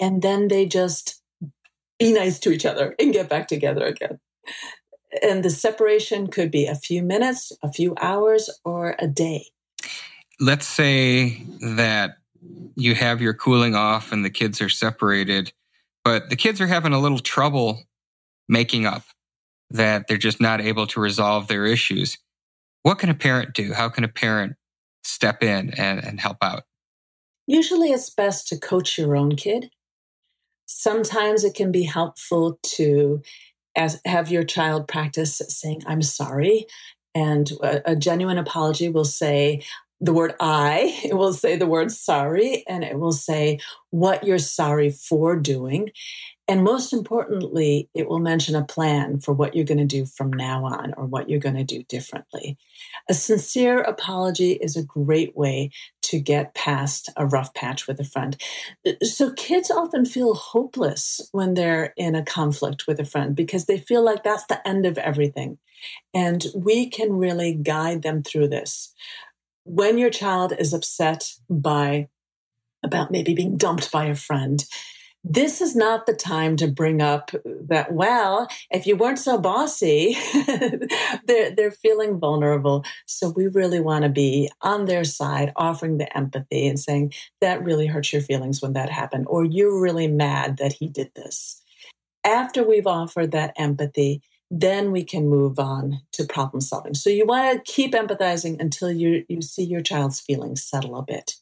and 0.00 0.22
then 0.22 0.48
they 0.48 0.66
just 0.66 1.22
be 1.98 2.12
nice 2.12 2.38
to 2.40 2.50
each 2.50 2.66
other 2.66 2.94
and 2.98 3.12
get 3.12 3.28
back 3.28 3.48
together 3.48 3.84
again. 3.84 4.18
And 5.22 5.44
the 5.44 5.50
separation 5.50 6.26
could 6.26 6.50
be 6.50 6.66
a 6.66 6.74
few 6.74 7.02
minutes, 7.02 7.52
a 7.62 7.72
few 7.72 7.94
hours, 8.00 8.50
or 8.64 8.96
a 8.98 9.06
day. 9.06 9.46
Let's 10.40 10.66
say 10.66 11.42
that 11.60 12.16
you 12.76 12.94
have 12.94 13.20
your 13.20 13.34
cooling 13.34 13.74
off 13.74 14.12
and 14.12 14.24
the 14.24 14.30
kids 14.30 14.60
are 14.60 14.68
separated, 14.68 15.52
but 16.04 16.30
the 16.30 16.36
kids 16.36 16.60
are 16.60 16.66
having 16.66 16.92
a 16.92 17.00
little 17.00 17.18
trouble 17.18 17.84
making 18.48 18.84
up, 18.86 19.04
that 19.70 20.06
they're 20.06 20.18
just 20.18 20.40
not 20.40 20.60
able 20.60 20.86
to 20.88 21.00
resolve 21.00 21.48
their 21.48 21.64
issues. 21.64 22.18
What 22.82 22.98
can 22.98 23.08
a 23.08 23.14
parent 23.14 23.54
do? 23.54 23.72
How 23.72 23.88
can 23.88 24.04
a 24.04 24.08
parent 24.08 24.56
step 25.04 25.42
in 25.42 25.70
and, 25.78 26.04
and 26.04 26.20
help 26.20 26.38
out? 26.42 26.64
Usually 27.46 27.92
it's 27.92 28.10
best 28.10 28.48
to 28.48 28.58
coach 28.58 28.98
your 28.98 29.16
own 29.16 29.36
kid 29.36 29.70
Sometimes 30.66 31.44
it 31.44 31.54
can 31.54 31.70
be 31.70 31.84
helpful 31.84 32.58
to 32.62 33.22
as, 33.76 34.00
have 34.04 34.30
your 34.30 34.44
child 34.44 34.88
practice 34.88 35.42
saying, 35.48 35.82
I'm 35.86 36.02
sorry. 36.02 36.66
And 37.14 37.50
a, 37.62 37.92
a 37.92 37.96
genuine 37.96 38.38
apology 38.38 38.88
will 38.88 39.04
say, 39.04 39.62
the 40.04 40.12
word 40.12 40.34
I, 40.38 41.00
it 41.04 41.16
will 41.16 41.32
say 41.32 41.56
the 41.56 41.66
word 41.66 41.90
sorry, 41.90 42.64
and 42.68 42.84
it 42.84 42.98
will 42.98 43.12
say 43.12 43.58
what 43.90 44.24
you're 44.24 44.38
sorry 44.38 44.90
for 44.90 45.36
doing. 45.36 45.90
And 46.46 46.62
most 46.62 46.92
importantly, 46.92 47.88
it 47.94 48.06
will 48.06 48.18
mention 48.18 48.54
a 48.54 48.64
plan 48.64 49.18
for 49.18 49.32
what 49.32 49.56
you're 49.56 49.64
going 49.64 49.78
to 49.78 49.86
do 49.86 50.04
from 50.04 50.30
now 50.30 50.66
on 50.66 50.92
or 50.98 51.06
what 51.06 51.30
you're 51.30 51.40
going 51.40 51.56
to 51.56 51.64
do 51.64 51.82
differently. 51.84 52.58
A 53.08 53.14
sincere 53.14 53.78
apology 53.80 54.52
is 54.52 54.76
a 54.76 54.84
great 54.84 55.34
way 55.34 55.70
to 56.02 56.20
get 56.20 56.54
past 56.54 57.08
a 57.16 57.24
rough 57.24 57.54
patch 57.54 57.86
with 57.86 57.98
a 57.98 58.04
friend. 58.04 58.36
So 59.02 59.32
kids 59.32 59.70
often 59.70 60.04
feel 60.04 60.34
hopeless 60.34 61.22
when 61.32 61.54
they're 61.54 61.94
in 61.96 62.14
a 62.14 62.22
conflict 62.22 62.86
with 62.86 63.00
a 63.00 63.06
friend 63.06 63.34
because 63.34 63.64
they 63.64 63.78
feel 63.78 64.04
like 64.04 64.22
that's 64.22 64.44
the 64.44 64.66
end 64.68 64.84
of 64.84 64.98
everything. 64.98 65.56
And 66.12 66.44
we 66.54 66.88
can 66.88 67.14
really 67.14 67.54
guide 67.54 68.02
them 68.02 68.22
through 68.22 68.48
this. 68.48 68.92
When 69.64 69.98
your 69.98 70.10
child 70.10 70.52
is 70.58 70.72
upset 70.72 71.32
by 71.48 72.08
about 72.84 73.10
maybe 73.10 73.34
being 73.34 73.56
dumped 73.56 73.90
by 73.90 74.06
a 74.06 74.14
friend, 74.14 74.64
this 75.24 75.62
is 75.62 75.74
not 75.74 76.04
the 76.04 76.14
time 76.14 76.54
to 76.56 76.68
bring 76.68 77.00
up 77.00 77.30
that 77.44 77.92
well 77.92 78.46
if 78.70 78.86
you 78.86 78.94
weren't 78.94 79.18
so 79.18 79.38
bossy 79.38 80.18
they're, 81.26 81.50
they're 81.50 81.70
feeling 81.70 82.20
vulnerable. 82.20 82.84
So 83.06 83.30
we 83.30 83.46
really 83.46 83.80
want 83.80 84.02
to 84.02 84.10
be 84.10 84.50
on 84.60 84.84
their 84.84 85.02
side 85.02 85.52
offering 85.56 85.96
the 85.96 86.14
empathy 86.14 86.68
and 86.68 86.78
saying 86.78 87.14
that 87.40 87.64
really 87.64 87.86
hurts 87.86 88.12
your 88.12 88.20
feelings 88.20 88.60
when 88.60 88.74
that 88.74 88.90
happened 88.90 89.24
or 89.28 89.44
you're 89.44 89.80
really 89.80 90.08
mad 90.08 90.58
that 90.58 90.74
he 90.74 90.88
did 90.88 91.10
this. 91.16 91.62
After 92.22 92.62
we've 92.62 92.86
offered 92.86 93.32
that 93.32 93.54
empathy 93.56 94.22
then 94.60 94.92
we 94.92 95.04
can 95.04 95.28
move 95.28 95.58
on 95.58 96.00
to 96.12 96.24
problem 96.24 96.60
solving 96.60 96.94
so 96.94 97.10
you 97.10 97.26
want 97.26 97.64
to 97.64 97.72
keep 97.72 97.92
empathizing 97.92 98.60
until 98.60 98.90
you 98.90 99.24
you 99.28 99.42
see 99.42 99.64
your 99.64 99.82
child's 99.82 100.20
feelings 100.20 100.62
settle 100.62 100.96
a 100.96 101.02
bit 101.02 101.34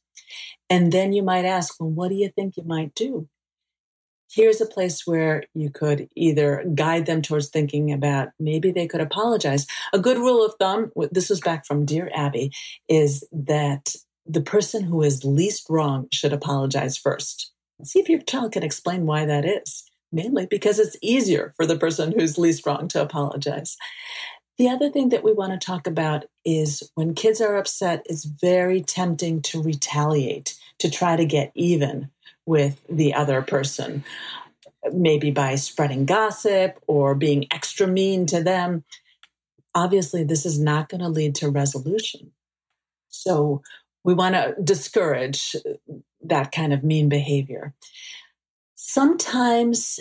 and 0.70 0.92
then 0.92 1.12
you 1.12 1.22
might 1.22 1.44
ask 1.44 1.78
well 1.80 1.90
what 1.90 2.08
do 2.08 2.14
you 2.14 2.28
think 2.28 2.56
you 2.56 2.64
might 2.64 2.94
do 2.94 3.28
here's 4.32 4.60
a 4.60 4.66
place 4.66 5.06
where 5.06 5.44
you 5.54 5.70
could 5.70 6.08
either 6.16 6.64
guide 6.74 7.06
them 7.06 7.22
towards 7.22 7.48
thinking 7.48 7.92
about 7.92 8.28
maybe 8.40 8.70
they 8.70 8.86
could 8.86 9.00
apologize. 9.00 9.66
A 9.92 9.98
good 9.98 10.16
rule 10.16 10.44
of 10.44 10.54
thumb, 10.58 10.90
this 11.10 11.28
was 11.28 11.40
back 11.40 11.66
from 11.66 11.84
Dear 11.84 12.10
Abby, 12.14 12.50
is 12.88 13.26
that 13.30 13.94
the 14.26 14.40
person 14.40 14.84
who 14.84 15.02
is 15.02 15.24
least 15.24 15.66
wrong 15.68 16.08
should 16.12 16.32
apologize 16.32 16.96
first. 16.96 17.52
See 17.84 18.00
if 18.00 18.08
your 18.08 18.22
child 18.22 18.52
can 18.52 18.62
explain 18.62 19.06
why 19.06 19.26
that 19.26 19.44
is, 19.44 19.84
mainly 20.12 20.46
because 20.46 20.78
it's 20.78 20.96
easier 21.02 21.52
for 21.56 21.66
the 21.66 21.78
person 21.78 22.12
who's 22.12 22.38
least 22.38 22.66
wrong 22.66 22.88
to 22.88 23.02
apologize. 23.02 23.76
The 24.58 24.68
other 24.68 24.90
thing 24.90 25.08
that 25.08 25.24
we 25.24 25.32
want 25.32 25.58
to 25.58 25.66
talk 25.66 25.86
about 25.86 26.26
is 26.44 26.90
when 26.94 27.14
kids 27.14 27.40
are 27.40 27.56
upset, 27.56 28.06
it's 28.06 28.24
very 28.24 28.82
tempting 28.82 29.40
to 29.42 29.62
retaliate, 29.62 30.58
to 30.78 30.90
try 30.90 31.16
to 31.16 31.24
get 31.24 31.52
even 31.54 32.10
with 32.44 32.84
the 32.88 33.14
other 33.14 33.40
person, 33.40 34.04
maybe 34.92 35.30
by 35.30 35.54
spreading 35.54 36.04
gossip 36.04 36.78
or 36.86 37.14
being 37.14 37.46
extra 37.50 37.86
mean 37.86 38.26
to 38.26 38.42
them. 38.42 38.84
Obviously, 39.74 40.22
this 40.22 40.44
is 40.44 40.60
not 40.60 40.88
going 40.88 41.00
to 41.00 41.08
lead 41.08 41.34
to 41.36 41.48
resolution. 41.48 42.32
So, 43.08 43.62
we 44.04 44.14
want 44.14 44.34
to 44.34 44.54
discourage 44.62 45.54
that 46.22 46.52
kind 46.52 46.72
of 46.72 46.82
mean 46.82 47.08
behavior. 47.08 47.72
Sometimes, 48.84 50.00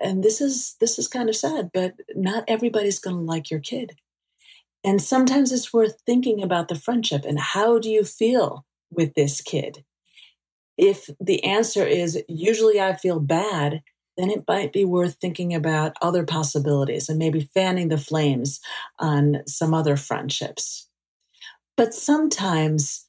and 0.00 0.24
this 0.24 0.40
is 0.40 0.74
this 0.80 0.98
is 0.98 1.06
kind 1.06 1.28
of 1.28 1.36
sad, 1.36 1.70
but 1.72 1.92
not 2.16 2.44
everybody's 2.48 2.98
going 2.98 3.14
to 3.14 3.22
like 3.22 3.50
your 3.50 3.60
kid. 3.60 3.92
And 4.82 5.02
sometimes 5.02 5.52
it's 5.52 5.70
worth 5.70 6.00
thinking 6.06 6.42
about 6.42 6.68
the 6.68 6.74
friendship 6.74 7.26
and 7.26 7.38
how 7.38 7.78
do 7.78 7.90
you 7.90 8.04
feel 8.04 8.64
with 8.90 9.12
this 9.14 9.42
kid? 9.42 9.84
If 10.78 11.10
the 11.20 11.44
answer 11.44 11.86
is 11.86 12.24
usually 12.26 12.80
I 12.80 12.94
feel 12.94 13.20
bad, 13.20 13.82
then 14.16 14.30
it 14.30 14.44
might 14.48 14.72
be 14.72 14.86
worth 14.86 15.16
thinking 15.20 15.54
about 15.54 15.98
other 16.00 16.24
possibilities 16.24 17.10
and 17.10 17.18
maybe 17.18 17.50
fanning 17.52 17.90
the 17.90 17.98
flames 17.98 18.60
on 18.98 19.42
some 19.46 19.74
other 19.74 19.98
friendships. 19.98 20.88
But 21.76 21.92
sometimes 21.92 23.06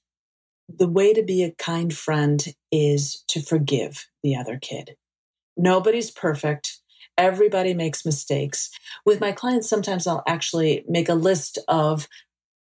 the 0.67 0.89
way 0.89 1.13
to 1.13 1.23
be 1.23 1.43
a 1.43 1.51
kind 1.51 1.95
friend 1.95 2.45
is 2.73 3.23
to 3.29 3.41
forgive 3.41 4.05
the 4.21 4.35
other 4.35 4.59
kid. 4.61 4.97
Nobody's 5.57 6.11
perfect. 6.11 6.79
Everybody 7.17 7.73
makes 7.73 8.05
mistakes. 8.05 8.69
With 9.05 9.21
my 9.21 9.31
clients, 9.31 9.69
sometimes 9.69 10.07
I'll 10.07 10.23
actually 10.27 10.83
make 10.87 11.09
a 11.09 11.13
list 11.15 11.59
of 11.67 12.07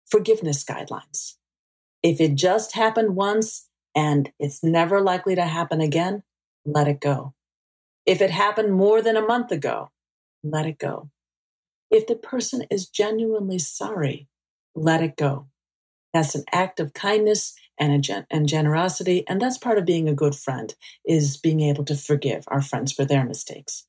forgiveness 0.06 0.64
guidelines. 0.64 1.36
If 2.02 2.20
it 2.20 2.36
just 2.36 2.76
happened 2.76 3.16
once, 3.16 3.70
and 3.96 4.32
it's 4.40 4.64
never 4.64 5.00
likely 5.00 5.36
to 5.36 5.46
happen 5.46 5.80
again, 5.80 6.24
let 6.66 6.88
it 6.88 7.00
go. 7.00 7.34
If 8.06 8.22
it 8.22 8.32
happened 8.32 8.74
more 8.74 9.02
than 9.02 9.16
a 9.16 9.26
month 9.26 9.52
ago, 9.52 9.92
let 10.44 10.66
it 10.66 10.78
go. 10.78 11.10
If 11.90 12.08
the 12.08 12.16
person 12.16 12.66
is 12.70 12.90
genuinely 12.90 13.60
sorry, 13.60 14.28
let 14.76 15.02
it 15.02 15.16
go. 15.16 15.48
That's 16.14 16.36
an 16.36 16.44
act 16.52 16.80
of 16.80 16.94
kindness 16.94 17.54
and, 17.80 18.04
gen- 18.04 18.26
and 18.30 18.48
generosity. 18.48 19.24
And 19.28 19.42
that's 19.42 19.58
part 19.58 19.78
of 19.78 19.86
being 19.86 20.08
a 20.08 20.14
good 20.14 20.36
friend 20.36 20.74
is 21.06 21.38
being 21.38 21.62
able 21.62 21.86
to 21.86 21.96
forgive 21.96 22.44
our 22.48 22.62
friends 22.62 22.92
for 22.92 23.06
their 23.06 23.26
mistakes. 23.26 23.86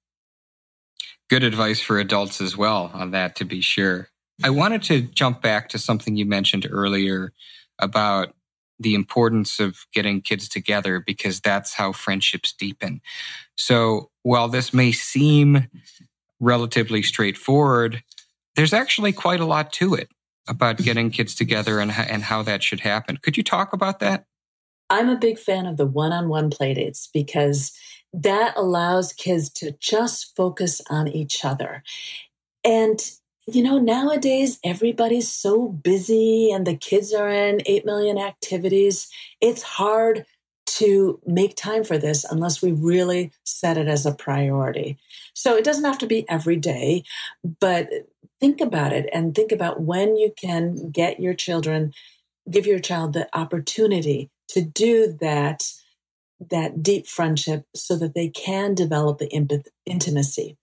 Good 1.30 1.42
advice 1.42 1.80
for 1.80 1.98
adults 1.98 2.40
as 2.40 2.56
well 2.56 2.90
on 2.92 3.10
that, 3.12 3.36
to 3.36 3.44
be 3.44 3.60
sure. 3.60 4.08
I 4.42 4.48
mm-hmm. 4.48 4.58
wanted 4.58 4.82
to 4.84 5.02
jump 5.02 5.40
back 5.40 5.68
to 5.70 5.78
something 5.78 6.16
you 6.16 6.26
mentioned 6.26 6.66
earlier 6.70 7.32
about 7.78 8.34
the 8.78 8.94
importance 8.94 9.60
of 9.60 9.86
getting 9.92 10.20
kids 10.20 10.48
together 10.48 11.00
because 11.00 11.40
that's 11.40 11.74
how 11.74 11.92
friendships 11.92 12.52
deepen. 12.52 13.00
So 13.56 14.10
while 14.22 14.48
this 14.48 14.74
may 14.74 14.92
seem 14.92 15.68
relatively 16.40 17.02
straightforward, 17.02 18.02
there's 18.56 18.72
actually 18.72 19.12
quite 19.12 19.40
a 19.40 19.46
lot 19.46 19.72
to 19.74 19.94
it 19.94 20.08
about 20.48 20.78
getting 20.78 21.10
kids 21.10 21.34
together 21.34 21.80
and, 21.80 21.90
and 21.90 22.24
how 22.24 22.42
that 22.42 22.62
should 22.62 22.80
happen. 22.80 23.16
Could 23.16 23.36
you 23.36 23.42
talk 23.42 23.72
about 23.72 24.00
that? 24.00 24.26
I'm 24.90 25.08
a 25.08 25.16
big 25.16 25.38
fan 25.38 25.66
of 25.66 25.76
the 25.76 25.86
one 25.86 26.12
on 26.12 26.28
one 26.28 26.50
playdates 26.50 27.08
because 27.12 27.72
that 28.12 28.54
allows 28.56 29.12
kids 29.12 29.50
to 29.50 29.72
just 29.80 30.36
focus 30.36 30.80
on 30.88 31.08
each 31.08 31.44
other. 31.44 31.82
And 32.62 33.00
you 33.46 33.62
know, 33.62 33.78
nowadays 33.78 34.58
everybody's 34.64 35.30
so 35.30 35.68
busy 35.68 36.50
and 36.50 36.66
the 36.66 36.76
kids 36.76 37.12
are 37.12 37.28
in 37.28 37.60
8 37.66 37.84
million 37.84 38.16
activities. 38.16 39.08
It's 39.40 39.62
hard 39.62 40.24
to 40.66 41.20
make 41.26 41.54
time 41.54 41.84
for 41.84 41.98
this 41.98 42.24
unless 42.24 42.62
we 42.62 42.72
really 42.72 43.32
set 43.44 43.76
it 43.76 43.86
as 43.86 44.06
a 44.06 44.14
priority. 44.14 44.98
So 45.34 45.56
it 45.56 45.64
doesn't 45.64 45.84
have 45.84 45.98
to 45.98 46.06
be 46.06 46.28
every 46.28 46.56
day, 46.56 47.04
but 47.60 47.90
think 48.44 48.60
about 48.60 48.92
it 48.92 49.08
and 49.10 49.34
think 49.34 49.52
about 49.52 49.80
when 49.80 50.16
you 50.16 50.30
can 50.36 50.90
get 50.90 51.18
your 51.18 51.32
children, 51.32 51.94
give 52.50 52.66
your 52.66 52.78
child 52.78 53.14
the 53.14 53.26
opportunity 53.32 54.28
to 54.48 54.60
do 54.60 55.16
that 55.18 55.72
that 56.50 56.82
deep 56.82 57.06
friendship 57.06 57.64
so 57.74 57.96
that 57.96 58.12
they 58.12 58.28
can 58.28 58.74
develop 58.74 59.16
the 59.16 59.62
intimacy. 59.86 60.58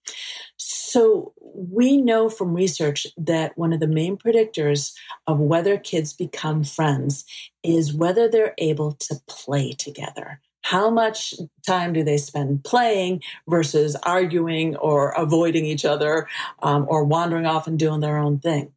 So, 0.58 1.34
we 1.56 1.98
know 1.98 2.30
from 2.30 2.54
research 2.54 3.08
that 3.18 3.58
one 3.58 3.74
of 3.74 3.80
the 3.80 3.88
main 3.88 4.16
predictors 4.16 4.94
of 5.26 5.40
whether 5.40 5.78
kids 5.78 6.14
become 6.14 6.64
friends 6.64 7.26
is 7.64 7.94
whether 7.94 8.28
they're 8.28 8.54
able 8.60 8.92
to 8.92 9.16
play 9.28 9.72
together. 9.72 10.40
How 10.62 10.90
much 10.90 11.34
time 11.66 11.94
do 11.94 12.04
they 12.04 12.18
spend 12.18 12.64
playing 12.64 13.22
versus 13.48 13.96
arguing 14.04 14.76
or 14.78 15.10
avoiding 15.12 15.66
each 15.66 15.86
other 15.86 16.28
um, 16.62 16.86
or 16.88 17.04
wandering 17.04 17.46
off 17.46 17.68
and 17.68 17.78
doing 17.78 18.00
their 18.00 18.18
own 18.18 18.40
thing? 18.40 18.72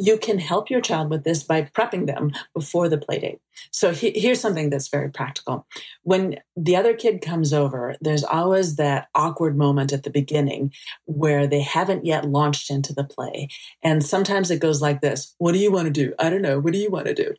you 0.00 0.16
can 0.16 0.38
help 0.38 0.70
your 0.70 0.80
child 0.80 1.10
with 1.10 1.24
this 1.24 1.42
by 1.42 1.62
prepping 1.62 2.06
them 2.06 2.32
before 2.54 2.88
the 2.88 2.96
play 2.96 3.18
date. 3.18 3.38
So 3.70 3.92
he, 3.92 4.12
here's 4.18 4.40
something 4.40 4.70
that's 4.70 4.88
very 4.88 5.10
practical. 5.10 5.66
When 6.02 6.38
the 6.56 6.74
other 6.74 6.94
kid 6.94 7.20
comes 7.20 7.52
over, 7.52 7.96
there's 8.00 8.24
always 8.24 8.76
that 8.76 9.08
awkward 9.14 9.58
moment 9.58 9.92
at 9.92 10.02
the 10.02 10.10
beginning 10.10 10.72
where 11.04 11.46
they 11.46 11.60
haven't 11.60 12.06
yet 12.06 12.24
launched 12.24 12.70
into 12.70 12.94
the 12.94 13.04
play. 13.04 13.48
And 13.82 14.02
sometimes 14.02 14.50
it 14.50 14.60
goes 14.60 14.80
like 14.80 15.02
this 15.02 15.34
What 15.36 15.52
do 15.52 15.58
you 15.58 15.70
want 15.70 15.86
to 15.86 15.92
do? 15.92 16.14
I 16.18 16.30
don't 16.30 16.42
know. 16.42 16.58
What 16.58 16.72
do 16.72 16.78
you 16.78 16.90
want 16.90 17.06
to 17.06 17.14
do? 17.14 17.34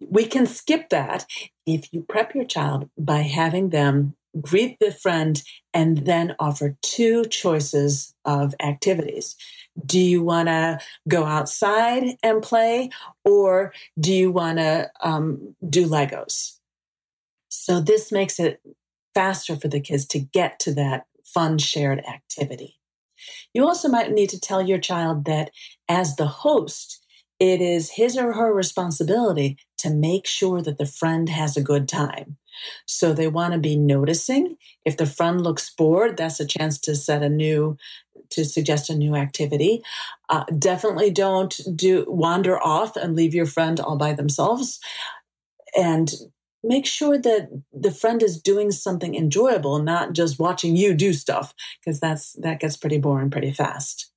We 0.00 0.24
can 0.24 0.46
skip 0.46 0.88
that 0.90 1.26
if 1.66 1.92
you 1.92 2.02
prep 2.08 2.34
your 2.34 2.44
child 2.44 2.88
by 2.96 3.18
having 3.18 3.70
them 3.70 4.16
greet 4.40 4.78
the 4.78 4.92
friend 4.92 5.42
and 5.74 5.98
then 6.06 6.36
offer 6.38 6.76
two 6.82 7.24
choices 7.26 8.14
of 8.24 8.54
activities. 8.60 9.36
Do 9.84 9.98
you 9.98 10.22
want 10.22 10.48
to 10.48 10.78
go 11.08 11.24
outside 11.24 12.16
and 12.22 12.42
play, 12.42 12.90
or 13.24 13.72
do 13.98 14.12
you 14.12 14.30
want 14.30 14.58
to 14.58 14.90
um, 15.00 15.54
do 15.68 15.86
Legos? 15.86 16.58
So, 17.48 17.80
this 17.80 18.12
makes 18.12 18.38
it 18.38 18.60
faster 19.14 19.56
for 19.56 19.68
the 19.68 19.80
kids 19.80 20.06
to 20.06 20.20
get 20.20 20.60
to 20.60 20.74
that 20.74 21.06
fun 21.24 21.58
shared 21.58 22.04
activity. 22.06 22.78
You 23.52 23.66
also 23.66 23.88
might 23.88 24.12
need 24.12 24.30
to 24.30 24.40
tell 24.40 24.62
your 24.62 24.78
child 24.78 25.24
that 25.26 25.50
as 25.88 26.16
the 26.16 26.26
host, 26.26 26.99
it 27.40 27.62
is 27.62 27.92
his 27.92 28.18
or 28.18 28.34
her 28.34 28.52
responsibility 28.52 29.56
to 29.78 29.90
make 29.90 30.26
sure 30.26 30.60
that 30.60 30.78
the 30.78 30.86
friend 30.86 31.28
has 31.30 31.56
a 31.56 31.62
good 31.62 31.88
time. 31.88 32.36
So 32.86 33.14
they 33.14 33.28
want 33.28 33.54
to 33.54 33.58
be 33.58 33.76
noticing. 33.76 34.56
If 34.84 34.98
the 34.98 35.06
friend 35.06 35.40
looks 35.40 35.74
bored, 35.74 36.18
that's 36.18 36.38
a 36.38 36.46
chance 36.46 36.78
to 36.80 36.94
set 36.94 37.22
a 37.22 37.30
new, 37.30 37.78
to 38.30 38.44
suggest 38.44 38.90
a 38.90 38.94
new 38.94 39.16
activity. 39.16 39.82
Uh, 40.28 40.44
definitely 40.58 41.10
don't 41.10 41.58
do 41.74 42.04
wander 42.06 42.62
off 42.62 42.96
and 42.96 43.16
leave 43.16 43.34
your 43.34 43.46
friend 43.46 43.80
all 43.80 43.96
by 43.96 44.12
themselves. 44.12 44.78
And 45.74 46.12
make 46.62 46.84
sure 46.84 47.16
that 47.18 47.48
the 47.72 47.90
friend 47.90 48.22
is 48.22 48.40
doing 48.40 48.70
something 48.70 49.14
enjoyable, 49.14 49.78
not 49.78 50.12
just 50.12 50.38
watching 50.38 50.76
you 50.76 50.92
do 50.92 51.14
stuff, 51.14 51.54
because 51.80 52.00
that's 52.00 52.34
that 52.34 52.60
gets 52.60 52.76
pretty 52.76 52.98
boring 52.98 53.30
pretty 53.30 53.52
fast. 53.52 54.10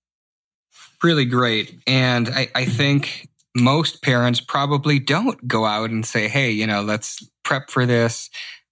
Really 1.03 1.25
great. 1.25 1.79
And 1.85 2.29
I, 2.29 2.47
I 2.55 2.65
think 2.65 3.27
most 3.55 4.01
parents 4.01 4.39
probably 4.39 4.99
don't 4.99 5.47
go 5.47 5.65
out 5.65 5.89
and 5.89 6.05
say, 6.05 6.29
hey, 6.29 6.49
you 6.49 6.65
know, 6.65 6.81
let's 6.81 7.29
prep 7.43 7.69
for 7.69 7.85
this. 7.85 8.29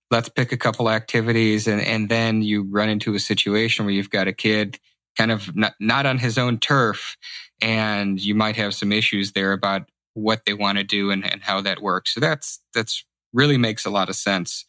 Let's 0.10 0.30
pick 0.30 0.52
a 0.52 0.58
couple 0.58 0.90
activities. 0.90 1.68
And, 1.68 1.82
and 1.82 2.08
then 2.08 2.42
you 2.42 2.64
run 2.64 2.90
into 2.90 3.14
a 3.14 3.20
situation 3.20 3.86
where 3.86 3.94
you've 3.94 4.10
got 4.10 4.28
a 4.28 4.34
kid 4.34 4.80
kind 5.18 5.32
of 5.32 5.54
not, 5.56 5.74
not 5.80 6.06
on 6.06 6.18
his 6.18 6.38
own 6.38 6.58
turf. 6.58 7.18
And 7.62 8.20
you 8.20 8.34
might 8.34 8.56
have 8.56 8.74
some 8.74 8.92
issues 8.92 9.34
there 9.34 9.52
about 9.52 9.90
what 10.14 10.46
they 10.46 10.54
want 10.54 10.78
to 10.78 10.84
do 10.84 11.12
and, 11.12 11.30
and 11.30 11.42
how 11.42 11.62
that 11.62 11.82
works. 11.82 12.14
So 12.14 12.22
that's, 12.22 12.60
that's 12.74 13.06
really 13.34 13.58
makes 13.58 13.86
a 13.86 13.90
lot 13.90 14.10
of 14.10 14.16
sense. 14.16 14.66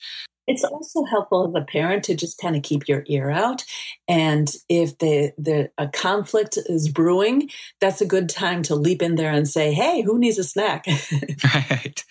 It's 0.46 0.64
also 0.64 1.04
helpful 1.04 1.48
as 1.48 1.60
a 1.60 1.64
parent 1.64 2.04
to 2.04 2.16
just 2.16 2.38
kind 2.40 2.56
of 2.56 2.62
keep 2.62 2.88
your 2.88 3.04
ear 3.06 3.30
out. 3.30 3.64
And 4.08 4.50
if 4.68 4.98
the, 4.98 5.32
the 5.38 5.70
a 5.78 5.88
conflict 5.88 6.58
is 6.66 6.88
brewing, 6.88 7.48
that's 7.80 8.00
a 8.00 8.06
good 8.06 8.28
time 8.28 8.62
to 8.64 8.74
leap 8.74 9.02
in 9.02 9.14
there 9.14 9.30
and 9.30 9.48
say, 9.48 9.72
hey, 9.72 10.02
who 10.02 10.18
needs 10.18 10.38
a 10.38 10.44
snack? 10.44 10.86
right. 11.54 12.04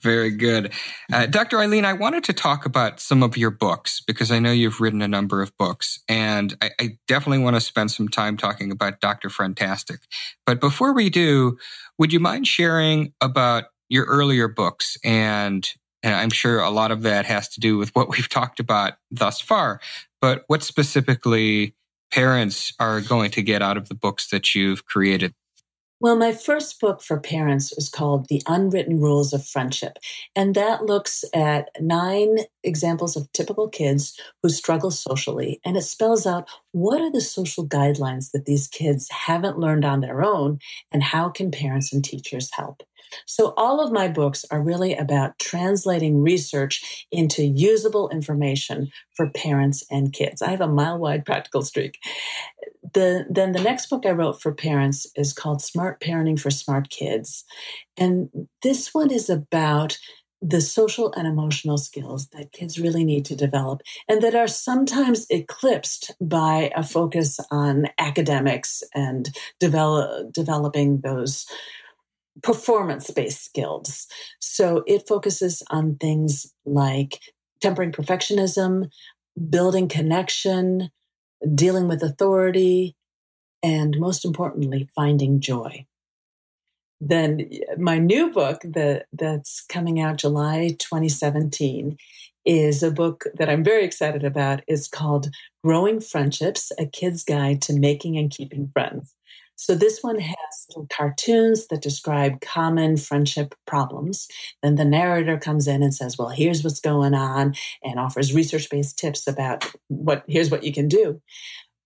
Very 0.00 0.30
good. 0.30 0.72
Uh, 1.12 1.26
Dr. 1.26 1.60
Eileen, 1.60 1.84
I 1.84 1.92
wanted 1.92 2.24
to 2.24 2.32
talk 2.32 2.66
about 2.66 3.00
some 3.00 3.22
of 3.22 3.36
your 3.36 3.50
books 3.50 4.00
because 4.00 4.32
I 4.32 4.40
know 4.40 4.50
you've 4.50 4.80
written 4.80 5.02
a 5.02 5.08
number 5.08 5.40
of 5.40 5.56
books. 5.56 6.00
And 6.08 6.56
I, 6.60 6.70
I 6.80 6.98
definitely 7.06 7.44
want 7.44 7.56
to 7.56 7.60
spend 7.60 7.90
some 7.92 8.08
time 8.08 8.36
talking 8.36 8.72
about 8.72 9.00
Dr. 9.00 9.28
Friendtastic. 9.28 9.98
But 10.44 10.60
before 10.60 10.92
we 10.92 11.10
do, 11.10 11.58
would 11.96 12.12
you 12.12 12.20
mind 12.20 12.46
sharing 12.46 13.12
about 13.20 13.64
your 13.88 14.04
earlier 14.04 14.48
books 14.48 14.96
and 15.04 15.68
and 16.02 16.14
I'm 16.14 16.30
sure 16.30 16.60
a 16.60 16.70
lot 16.70 16.90
of 16.90 17.02
that 17.02 17.26
has 17.26 17.48
to 17.50 17.60
do 17.60 17.78
with 17.78 17.94
what 17.94 18.08
we've 18.08 18.28
talked 18.38 18.60
about 18.60 18.94
thus 19.10 19.40
far. 19.40 19.80
But 20.20 20.44
what 20.46 20.62
specifically 20.62 21.74
parents 22.10 22.72
are 22.80 23.00
going 23.00 23.30
to 23.32 23.42
get 23.42 23.62
out 23.62 23.76
of 23.76 23.88
the 23.88 23.94
books 23.94 24.28
that 24.30 24.54
you've 24.54 24.86
created? 24.86 25.34
Well, 26.00 26.14
my 26.14 26.30
first 26.30 26.80
book 26.80 27.02
for 27.02 27.18
parents 27.18 27.72
is 27.72 27.88
called 27.88 28.28
The 28.28 28.40
Unwritten 28.46 29.00
Rules 29.00 29.32
of 29.32 29.44
Friendship. 29.44 29.98
And 30.36 30.54
that 30.54 30.84
looks 30.84 31.24
at 31.34 31.70
nine 31.80 32.38
examples 32.62 33.16
of 33.16 33.32
typical 33.32 33.68
kids 33.68 34.16
who 34.40 34.48
struggle 34.48 34.92
socially. 34.92 35.60
And 35.64 35.76
it 35.76 35.82
spells 35.82 36.24
out 36.24 36.48
what 36.78 37.00
are 37.00 37.10
the 37.10 37.20
social 37.20 37.66
guidelines 37.66 38.30
that 38.30 38.44
these 38.44 38.68
kids 38.68 39.08
haven't 39.10 39.58
learned 39.58 39.84
on 39.84 40.00
their 40.00 40.22
own, 40.22 40.58
and 40.92 41.02
how 41.02 41.28
can 41.28 41.50
parents 41.50 41.92
and 41.92 42.04
teachers 42.04 42.50
help? 42.52 42.82
So, 43.26 43.54
all 43.56 43.84
of 43.84 43.92
my 43.92 44.08
books 44.08 44.44
are 44.50 44.62
really 44.62 44.94
about 44.94 45.38
translating 45.38 46.22
research 46.22 47.06
into 47.10 47.42
usable 47.42 48.08
information 48.10 48.90
for 49.14 49.30
parents 49.30 49.82
and 49.90 50.12
kids. 50.12 50.42
I 50.42 50.50
have 50.50 50.60
a 50.60 50.68
mile 50.68 50.98
wide 50.98 51.24
practical 51.24 51.62
streak. 51.62 51.98
The, 52.94 53.26
then 53.28 53.52
the 53.52 53.62
next 53.62 53.86
book 53.90 54.06
I 54.06 54.10
wrote 54.10 54.40
for 54.40 54.54
parents 54.54 55.06
is 55.16 55.32
called 55.32 55.60
Smart 55.60 56.00
Parenting 56.00 56.40
for 56.40 56.50
Smart 56.50 56.90
Kids. 56.90 57.44
And 57.96 58.30
this 58.62 58.94
one 58.94 59.10
is 59.10 59.28
about 59.28 59.98
the 60.40 60.60
social 60.60 61.12
and 61.14 61.26
emotional 61.26 61.78
skills 61.78 62.28
that 62.28 62.52
kids 62.52 62.78
really 62.78 63.04
need 63.04 63.24
to 63.24 63.34
develop 63.34 63.82
and 64.08 64.22
that 64.22 64.34
are 64.34 64.46
sometimes 64.46 65.26
eclipsed 65.30 66.12
by 66.20 66.70
a 66.76 66.82
focus 66.82 67.40
on 67.50 67.86
academics 67.98 68.82
and 68.94 69.30
develop, 69.58 70.32
developing 70.32 71.00
those 71.00 71.46
performance 72.42 73.10
based 73.10 73.44
skills. 73.44 74.06
So 74.38 74.84
it 74.86 75.08
focuses 75.08 75.62
on 75.70 75.96
things 75.96 76.54
like 76.64 77.20
tempering 77.60 77.90
perfectionism, 77.90 78.90
building 79.50 79.88
connection, 79.88 80.90
dealing 81.54 81.88
with 81.88 82.02
authority, 82.02 82.94
and 83.62 83.96
most 83.98 84.24
importantly, 84.24 84.88
finding 84.94 85.40
joy. 85.40 85.86
Then 87.00 87.48
uh, 87.52 87.76
my 87.78 87.98
new 87.98 88.30
book 88.30 88.60
that, 88.64 89.06
that's 89.12 89.64
coming 89.68 90.00
out 90.00 90.18
July 90.18 90.76
2017 90.78 91.96
is 92.44 92.82
a 92.82 92.90
book 92.90 93.24
that 93.34 93.48
I'm 93.50 93.62
very 93.62 93.84
excited 93.84 94.24
about. 94.24 94.62
It's 94.66 94.88
called 94.88 95.28
Growing 95.62 96.00
Friendships, 96.00 96.72
a 96.78 96.86
kid's 96.86 97.22
guide 97.22 97.60
to 97.62 97.74
making 97.74 98.16
and 98.16 98.30
keeping 98.30 98.70
friends. 98.72 99.14
So 99.58 99.74
this 99.74 99.98
one 100.02 100.20
has 100.20 100.66
little 100.68 100.86
cartoons 100.88 101.66
that 101.66 101.82
describe 101.82 102.40
common 102.40 102.96
friendship 102.96 103.56
problems. 103.66 104.28
Then 104.62 104.76
the 104.76 104.84
narrator 104.84 105.36
comes 105.36 105.66
in 105.66 105.82
and 105.82 105.92
says, 105.92 106.16
well, 106.16 106.28
here's 106.28 106.62
what's 106.62 106.78
going 106.78 107.12
on 107.12 107.54
and 107.82 107.98
offers 107.98 108.32
research 108.32 108.70
based 108.70 108.96
tips 108.96 109.26
about 109.26 109.70
what, 109.88 110.22
here's 110.28 110.48
what 110.48 110.62
you 110.62 110.72
can 110.72 110.86
do. 110.86 111.20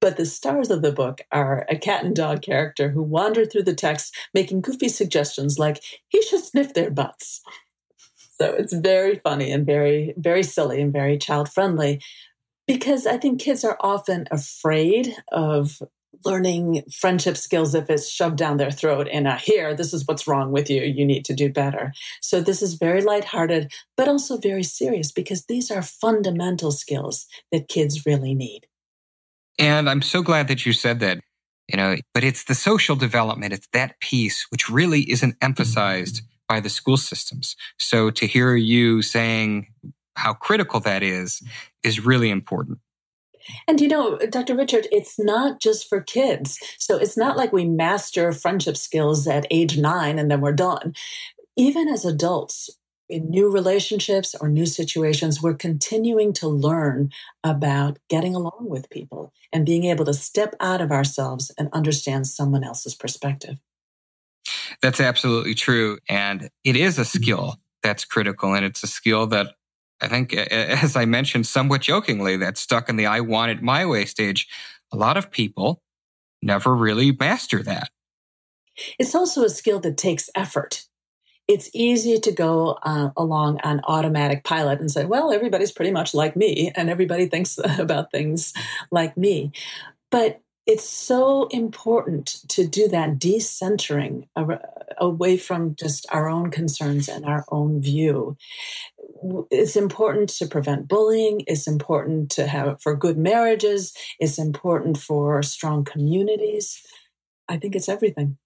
But 0.02 0.16
the 0.16 0.26
stars 0.26 0.68
of 0.68 0.82
the 0.82 0.90
book 0.90 1.20
are 1.30 1.64
a 1.70 1.78
cat 1.78 2.04
and 2.04 2.14
dog 2.14 2.42
character 2.42 2.90
who 2.90 3.04
wander 3.04 3.46
through 3.46 3.62
the 3.62 3.72
text 3.72 4.12
making 4.34 4.62
goofy 4.62 4.88
suggestions 4.88 5.60
like, 5.60 5.80
he 6.08 6.20
should 6.22 6.42
sniff 6.42 6.74
their 6.74 6.90
butts. 6.90 7.40
So 8.40 8.52
it's 8.52 8.72
very 8.72 9.20
funny 9.22 9.52
and 9.52 9.64
very, 9.64 10.12
very 10.16 10.42
silly 10.42 10.82
and 10.82 10.92
very 10.92 11.18
child 11.18 11.48
friendly 11.48 12.02
because 12.66 13.06
I 13.06 13.16
think 13.16 13.40
kids 13.40 13.62
are 13.62 13.76
often 13.78 14.26
afraid 14.32 15.14
of 15.30 15.80
learning 16.24 16.82
friendship 16.90 17.36
skills 17.36 17.72
if 17.72 17.88
it's 17.88 18.10
shoved 18.10 18.36
down 18.36 18.56
their 18.56 18.72
throat 18.72 19.06
in 19.06 19.26
a 19.26 19.36
here, 19.36 19.72
this 19.72 19.94
is 19.94 20.04
what's 20.08 20.26
wrong 20.26 20.50
with 20.50 20.68
you. 20.68 20.82
You 20.82 21.06
need 21.06 21.24
to 21.26 21.34
do 21.34 21.48
better. 21.48 21.92
So 22.20 22.40
this 22.40 22.60
is 22.60 22.74
very 22.74 23.02
lighthearted, 23.02 23.72
but 23.96 24.08
also 24.08 24.36
very 24.36 24.64
serious 24.64 25.12
because 25.12 25.44
these 25.44 25.70
are 25.70 25.80
fundamental 25.80 26.72
skills 26.72 27.26
that 27.52 27.68
kids 27.68 28.04
really 28.04 28.34
need. 28.34 28.66
And 29.58 29.88
I'm 29.88 30.02
so 30.02 30.22
glad 30.22 30.48
that 30.48 30.64
you 30.66 30.72
said 30.72 31.00
that 31.00 31.20
you 31.68 31.76
know, 31.76 31.96
but 32.12 32.24
it's 32.24 32.44
the 32.44 32.54
social 32.54 32.96
development. 32.96 33.52
It's 33.52 33.68
that 33.72 33.98
piece 34.00 34.46
which 34.50 34.68
really 34.68 35.10
isn't 35.10 35.36
emphasized 35.40 36.22
by 36.48 36.60
the 36.60 36.68
school 36.68 36.96
systems. 36.96 37.56
So 37.78 38.10
to 38.10 38.26
hear 38.26 38.54
you 38.56 39.00
saying 39.00 39.68
how 40.16 40.34
critical 40.34 40.80
that 40.80 41.02
is, 41.02 41.42
is 41.82 42.04
really 42.04 42.30
important. 42.30 42.78
And 43.66 43.80
you 43.80 43.88
know, 43.88 44.18
Dr. 44.18 44.54
Richard, 44.54 44.86
it's 44.92 45.18
not 45.18 45.60
just 45.60 45.88
for 45.88 46.00
kids. 46.00 46.58
So 46.78 46.96
it's 46.96 47.16
not 47.16 47.36
like 47.36 47.52
we 47.52 47.64
master 47.64 48.32
friendship 48.32 48.76
skills 48.76 49.26
at 49.26 49.46
age 49.50 49.78
nine 49.78 50.18
and 50.18 50.30
then 50.30 50.40
we're 50.40 50.52
done. 50.52 50.94
Even 51.56 51.88
as 51.88 52.04
adults, 52.04 52.70
in 53.08 53.30
new 53.30 53.50
relationships 53.50 54.34
or 54.40 54.48
new 54.48 54.66
situations, 54.66 55.42
we're 55.42 55.54
continuing 55.54 56.32
to 56.34 56.48
learn 56.48 57.10
about 57.44 57.98
getting 58.08 58.34
along 58.34 58.66
with 58.68 58.90
people 58.90 59.32
and 59.52 59.66
being 59.66 59.84
able 59.84 60.04
to 60.04 60.14
step 60.14 60.54
out 60.60 60.80
of 60.80 60.90
ourselves 60.90 61.52
and 61.58 61.68
understand 61.72 62.26
someone 62.26 62.64
else's 62.64 62.94
perspective. 62.94 63.58
That's 64.80 65.00
absolutely 65.00 65.54
true. 65.54 65.98
And 66.08 66.48
it 66.64 66.76
is 66.76 66.98
a 66.98 67.02
mm-hmm. 67.02 67.22
skill 67.22 67.56
that's 67.82 68.04
critical. 68.04 68.54
And 68.54 68.64
it's 68.64 68.82
a 68.82 68.88
skill 68.88 69.26
that 69.28 69.54
I 70.00 70.08
think, 70.08 70.34
as 70.34 70.96
I 70.96 71.04
mentioned 71.04 71.46
somewhat 71.46 71.82
jokingly, 71.82 72.36
that's 72.36 72.60
stuck 72.60 72.88
in 72.88 72.96
the 72.96 73.06
I 73.06 73.20
want 73.20 73.52
it 73.52 73.62
my 73.62 73.86
way 73.86 74.04
stage. 74.04 74.48
A 74.92 74.96
lot 74.96 75.16
of 75.16 75.30
people 75.30 75.82
never 76.42 76.74
really 76.74 77.12
master 77.12 77.62
that. 77.62 77.90
It's 78.98 79.14
also 79.14 79.44
a 79.44 79.50
skill 79.50 79.80
that 79.80 79.96
takes 79.96 80.28
effort 80.34 80.86
it's 81.52 81.68
easy 81.74 82.18
to 82.18 82.32
go 82.32 82.78
uh, 82.82 83.10
along 83.14 83.60
on 83.62 83.82
automatic 83.84 84.42
pilot 84.42 84.80
and 84.80 84.90
say, 84.90 85.04
well, 85.04 85.30
everybody's 85.30 85.70
pretty 85.70 85.90
much 85.90 86.14
like 86.14 86.34
me 86.34 86.72
and 86.74 86.88
everybody 86.88 87.26
thinks 87.26 87.58
about 87.78 88.10
things 88.10 88.54
like 88.90 89.18
me. 89.18 89.52
But 90.10 90.40
it's 90.66 90.88
so 90.88 91.48
important 91.48 92.48
to 92.48 92.66
do 92.66 92.88
that 92.88 93.18
decentering 93.18 94.28
away 94.96 95.36
from 95.36 95.74
just 95.74 96.06
our 96.10 96.26
own 96.26 96.50
concerns 96.50 97.06
and 97.06 97.26
our 97.26 97.44
own 97.50 97.82
view. 97.82 98.38
It's 99.50 99.76
important 99.76 100.30
to 100.30 100.46
prevent 100.46 100.88
bullying. 100.88 101.42
It's 101.46 101.66
important 101.66 102.30
to 102.32 102.46
have 102.46 102.80
for 102.80 102.96
good 102.96 103.18
marriages. 103.18 103.92
It's 104.18 104.38
important 104.38 104.96
for 104.96 105.42
strong 105.42 105.84
communities. 105.84 106.82
I 107.46 107.58
think 107.58 107.76
it's 107.76 107.90
everything. 107.90 108.38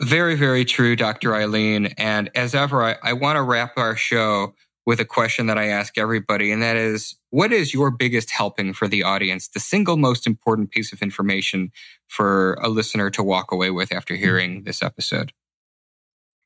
Very, 0.00 0.34
very 0.34 0.64
true, 0.64 0.96
Dr. 0.96 1.34
Eileen. 1.34 1.86
And 1.98 2.30
as 2.34 2.54
ever, 2.54 2.82
I, 2.82 2.96
I 3.02 3.12
want 3.12 3.36
to 3.36 3.42
wrap 3.42 3.76
our 3.76 3.96
show 3.96 4.54
with 4.86 4.98
a 4.98 5.04
question 5.04 5.46
that 5.46 5.58
I 5.58 5.66
ask 5.66 5.98
everybody, 5.98 6.50
and 6.50 6.62
that 6.62 6.76
is 6.76 7.16
what 7.28 7.52
is 7.52 7.74
your 7.74 7.90
biggest 7.90 8.30
helping 8.30 8.72
for 8.72 8.88
the 8.88 9.02
audience, 9.02 9.48
the 9.48 9.60
single 9.60 9.98
most 9.98 10.26
important 10.26 10.70
piece 10.70 10.92
of 10.92 11.02
information 11.02 11.70
for 12.08 12.54
a 12.54 12.68
listener 12.68 13.10
to 13.10 13.22
walk 13.22 13.52
away 13.52 13.70
with 13.70 13.92
after 13.92 14.14
mm-hmm. 14.14 14.22
hearing 14.22 14.62
this 14.64 14.82
episode? 14.82 15.32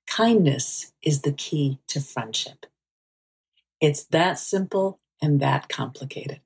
Kindness 0.09 0.92
is 1.02 1.22
the 1.22 1.32
key 1.32 1.78
to 1.88 2.00
friendship. 2.00 2.66
It's 3.80 4.05
that 4.07 4.38
simple 4.38 5.00
and 5.22 5.40
that 5.40 5.68
complicated. 5.68 6.40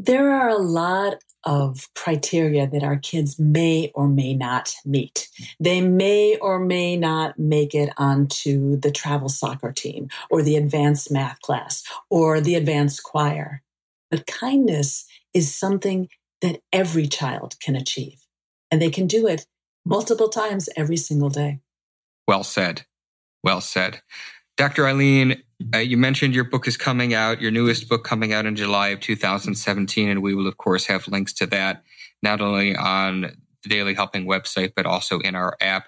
There 0.00 0.30
are 0.30 0.48
a 0.48 0.58
lot 0.58 1.24
of 1.42 1.88
criteria 1.96 2.68
that 2.68 2.84
our 2.84 2.98
kids 2.98 3.36
may 3.36 3.90
or 3.96 4.06
may 4.06 4.32
not 4.32 4.72
meet. 4.84 5.28
They 5.58 5.80
may 5.80 6.36
or 6.36 6.60
may 6.60 6.96
not 6.96 7.36
make 7.36 7.74
it 7.74 7.92
onto 7.96 8.76
the 8.76 8.92
travel 8.92 9.28
soccer 9.28 9.72
team 9.72 10.08
or 10.30 10.40
the 10.40 10.54
advanced 10.54 11.10
math 11.10 11.40
class 11.40 11.82
or 12.10 12.40
the 12.40 12.54
advanced 12.54 13.02
choir. 13.02 13.64
But 14.08 14.28
kindness 14.28 15.04
is 15.34 15.52
something 15.52 16.08
that 16.42 16.60
every 16.72 17.08
child 17.08 17.56
can 17.58 17.74
achieve, 17.74 18.20
and 18.70 18.80
they 18.80 18.90
can 18.90 19.08
do 19.08 19.26
it 19.26 19.46
multiple 19.84 20.28
times 20.28 20.68
every 20.76 20.96
single 20.96 21.28
day. 21.28 21.58
Well 22.28 22.44
said. 22.44 22.86
Well 23.42 23.60
said. 23.60 24.00
Dr. 24.58 24.88
Eileen, 24.88 25.40
uh, 25.72 25.78
you 25.78 25.96
mentioned 25.96 26.34
your 26.34 26.42
book 26.42 26.66
is 26.66 26.76
coming 26.76 27.14
out, 27.14 27.40
your 27.40 27.52
newest 27.52 27.88
book 27.88 28.02
coming 28.02 28.32
out 28.32 28.44
in 28.44 28.56
July 28.56 28.88
of 28.88 28.98
2017, 28.98 30.08
and 30.08 30.20
we 30.20 30.34
will, 30.34 30.48
of 30.48 30.56
course, 30.56 30.86
have 30.86 31.06
links 31.06 31.32
to 31.34 31.46
that 31.46 31.84
not 32.24 32.40
only 32.40 32.74
on 32.74 33.36
the 33.62 33.68
Daily 33.68 33.94
Helping 33.94 34.26
website, 34.26 34.72
but 34.74 34.84
also 34.84 35.20
in 35.20 35.36
our 35.36 35.56
app. 35.60 35.86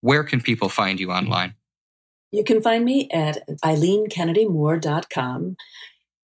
Where 0.00 0.24
can 0.24 0.40
people 0.40 0.70
find 0.70 0.98
you 0.98 1.12
online? 1.12 1.52
You 2.32 2.44
can 2.44 2.62
find 2.62 2.82
me 2.82 3.10
at 3.10 3.46
eileenkennedymoore.com. 3.62 5.56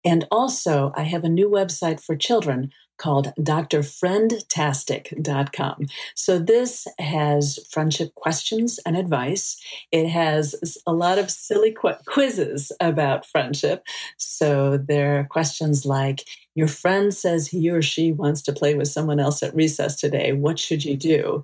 And 0.04 0.26
also, 0.30 0.92
I 0.96 1.02
have 1.02 1.24
a 1.24 1.28
new 1.28 1.50
website 1.50 2.00
for 2.00 2.14
children 2.14 2.70
called 2.98 3.32
drfriendtastic.com. 3.38 5.86
So 6.14 6.38
this 6.38 6.86
has 6.98 7.58
friendship 7.70 8.14
questions 8.14 8.78
and 8.86 8.96
advice. 8.96 9.60
It 9.90 10.08
has 10.08 10.78
a 10.86 10.92
lot 10.92 11.18
of 11.18 11.30
silly 11.30 11.72
qu- 11.72 11.94
quizzes 12.06 12.70
about 12.80 13.26
friendship. 13.26 13.82
So 14.16 14.76
there 14.76 15.18
are 15.18 15.24
questions 15.24 15.84
like, 15.84 16.24
your 16.54 16.68
friend 16.68 17.14
says 17.14 17.48
he 17.48 17.70
or 17.70 17.82
she 17.82 18.12
wants 18.12 18.42
to 18.42 18.52
play 18.52 18.74
with 18.74 18.88
someone 18.88 19.18
else 19.18 19.42
at 19.42 19.54
recess 19.54 19.96
today. 19.96 20.32
What 20.32 20.58
should 20.58 20.84
you 20.84 20.96
do? 20.96 21.42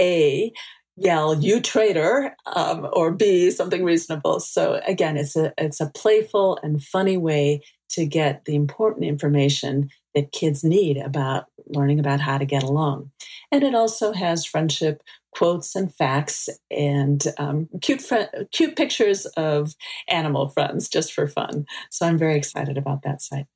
A, 0.00 0.52
yell 0.96 1.42
you 1.42 1.60
traitor 1.60 2.36
um, 2.54 2.88
or 2.92 3.10
b 3.10 3.50
something 3.50 3.82
reasonable 3.82 4.38
so 4.38 4.80
again 4.86 5.16
it's 5.16 5.34
a 5.34 5.52
it's 5.58 5.80
a 5.80 5.90
playful 5.90 6.56
and 6.62 6.84
funny 6.84 7.16
way 7.16 7.60
to 7.88 8.06
get 8.06 8.44
the 8.44 8.54
important 8.54 9.04
information 9.04 9.90
that 10.14 10.32
kids 10.32 10.64
need 10.64 10.96
about 10.96 11.46
learning 11.66 11.98
about 11.98 12.20
how 12.20 12.38
to 12.38 12.44
get 12.44 12.62
along. 12.62 13.10
And 13.50 13.64
it 13.64 13.74
also 13.74 14.12
has 14.12 14.44
friendship 14.44 15.02
quotes 15.34 15.74
and 15.74 15.92
facts 15.94 16.48
and 16.70 17.24
um, 17.38 17.68
cute 17.82 18.00
fr- 18.00 18.32
cute 18.52 18.76
pictures 18.76 19.26
of 19.36 19.74
animal 20.08 20.48
friends 20.48 20.88
just 20.88 21.12
for 21.12 21.26
fun. 21.26 21.66
So 21.90 22.06
I'm 22.06 22.18
very 22.18 22.36
excited 22.36 22.78
about 22.78 23.02
that 23.02 23.20
site. 23.20 23.46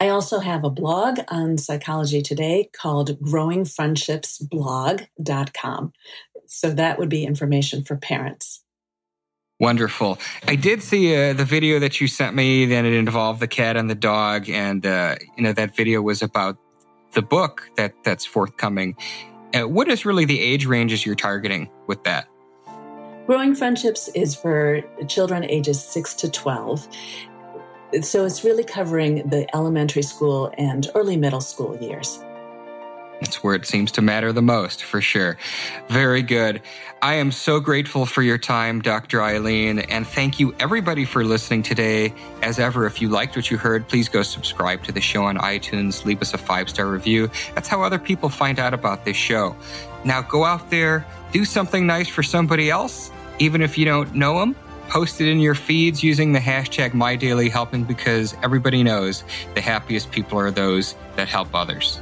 I 0.00 0.08
also 0.08 0.40
have 0.40 0.64
a 0.64 0.70
blog 0.70 1.20
on 1.28 1.56
Psychology 1.56 2.20
Today 2.20 2.68
called 2.76 3.16
growingfriendshipsblog.com. 3.22 5.92
So 6.46 6.70
that 6.70 6.98
would 6.98 7.08
be 7.08 7.24
information 7.24 7.84
for 7.84 7.96
parents. 7.96 8.63
Wonderful. 9.64 10.18
I 10.46 10.56
did 10.56 10.82
see 10.82 11.16
uh, 11.16 11.32
the 11.32 11.46
video 11.46 11.78
that 11.78 11.98
you 11.98 12.06
sent 12.06 12.36
me. 12.36 12.66
Then 12.66 12.84
it 12.84 12.92
involved 12.92 13.40
the 13.40 13.48
cat 13.48 13.78
and 13.78 13.88
the 13.88 13.94
dog, 13.94 14.50
and 14.50 14.84
uh, 14.84 15.16
you 15.36 15.42
know 15.42 15.54
that 15.54 15.74
video 15.74 16.02
was 16.02 16.20
about 16.20 16.58
the 17.12 17.22
book 17.22 17.70
that 17.76 17.94
that's 18.04 18.26
forthcoming. 18.26 18.94
Uh, 19.54 19.66
what 19.66 19.88
is 19.88 20.04
really 20.04 20.26
the 20.26 20.38
age 20.38 20.66
ranges 20.66 21.06
you're 21.06 21.14
targeting 21.14 21.70
with 21.86 22.04
that? 22.04 22.28
Growing 23.26 23.54
Friendships 23.54 24.08
is 24.08 24.34
for 24.34 24.82
children 25.08 25.44
ages 25.44 25.82
six 25.82 26.12
to 26.16 26.30
twelve. 26.30 26.86
So 28.02 28.26
it's 28.26 28.44
really 28.44 28.64
covering 28.64 29.30
the 29.30 29.46
elementary 29.56 30.02
school 30.02 30.52
and 30.58 30.90
early 30.94 31.16
middle 31.16 31.40
school 31.40 31.74
years. 31.80 32.22
It's 33.20 33.42
where 33.42 33.54
it 33.54 33.64
seems 33.64 33.92
to 33.92 34.02
matter 34.02 34.32
the 34.32 34.42
most, 34.42 34.82
for 34.82 35.00
sure. 35.00 35.36
Very 35.88 36.22
good. 36.22 36.60
I 37.00 37.14
am 37.14 37.32
so 37.32 37.60
grateful 37.60 38.06
for 38.06 38.22
your 38.22 38.38
time, 38.38 38.80
Dr. 38.80 39.22
Eileen, 39.22 39.78
and 39.78 40.06
thank 40.06 40.40
you 40.40 40.54
everybody 40.58 41.04
for 41.04 41.24
listening 41.24 41.62
today. 41.62 42.12
As 42.42 42.58
ever, 42.58 42.86
if 42.86 43.00
you 43.00 43.08
liked 43.08 43.36
what 43.36 43.50
you 43.50 43.56
heard, 43.56 43.86
please 43.88 44.08
go 44.08 44.22
subscribe 44.22 44.82
to 44.84 44.92
the 44.92 45.00
show 45.00 45.24
on 45.24 45.36
iTunes, 45.36 46.04
leave 46.04 46.20
us 46.22 46.34
a 46.34 46.38
five 46.38 46.68
star 46.68 46.86
review. 46.86 47.30
That's 47.54 47.68
how 47.68 47.82
other 47.82 47.98
people 47.98 48.28
find 48.28 48.58
out 48.58 48.74
about 48.74 49.04
this 49.04 49.16
show. 49.16 49.56
Now 50.04 50.22
go 50.22 50.44
out 50.44 50.70
there, 50.70 51.06
do 51.32 51.44
something 51.44 51.86
nice 51.86 52.08
for 52.08 52.22
somebody 52.22 52.70
else, 52.70 53.10
even 53.38 53.62
if 53.62 53.78
you 53.78 53.84
don't 53.84 54.14
know 54.14 54.38
them. 54.40 54.56
Post 54.88 55.20
it 55.20 55.28
in 55.28 55.40
your 55.40 55.54
feeds 55.54 56.02
using 56.02 56.32
the 56.32 56.38
hashtag 56.40 56.90
MyDailyHelping 56.90 57.86
because 57.86 58.34
everybody 58.42 58.82
knows 58.82 59.24
the 59.54 59.60
happiest 59.60 60.10
people 60.10 60.38
are 60.38 60.50
those 60.50 60.94
that 61.16 61.28
help 61.28 61.54
others. 61.54 62.00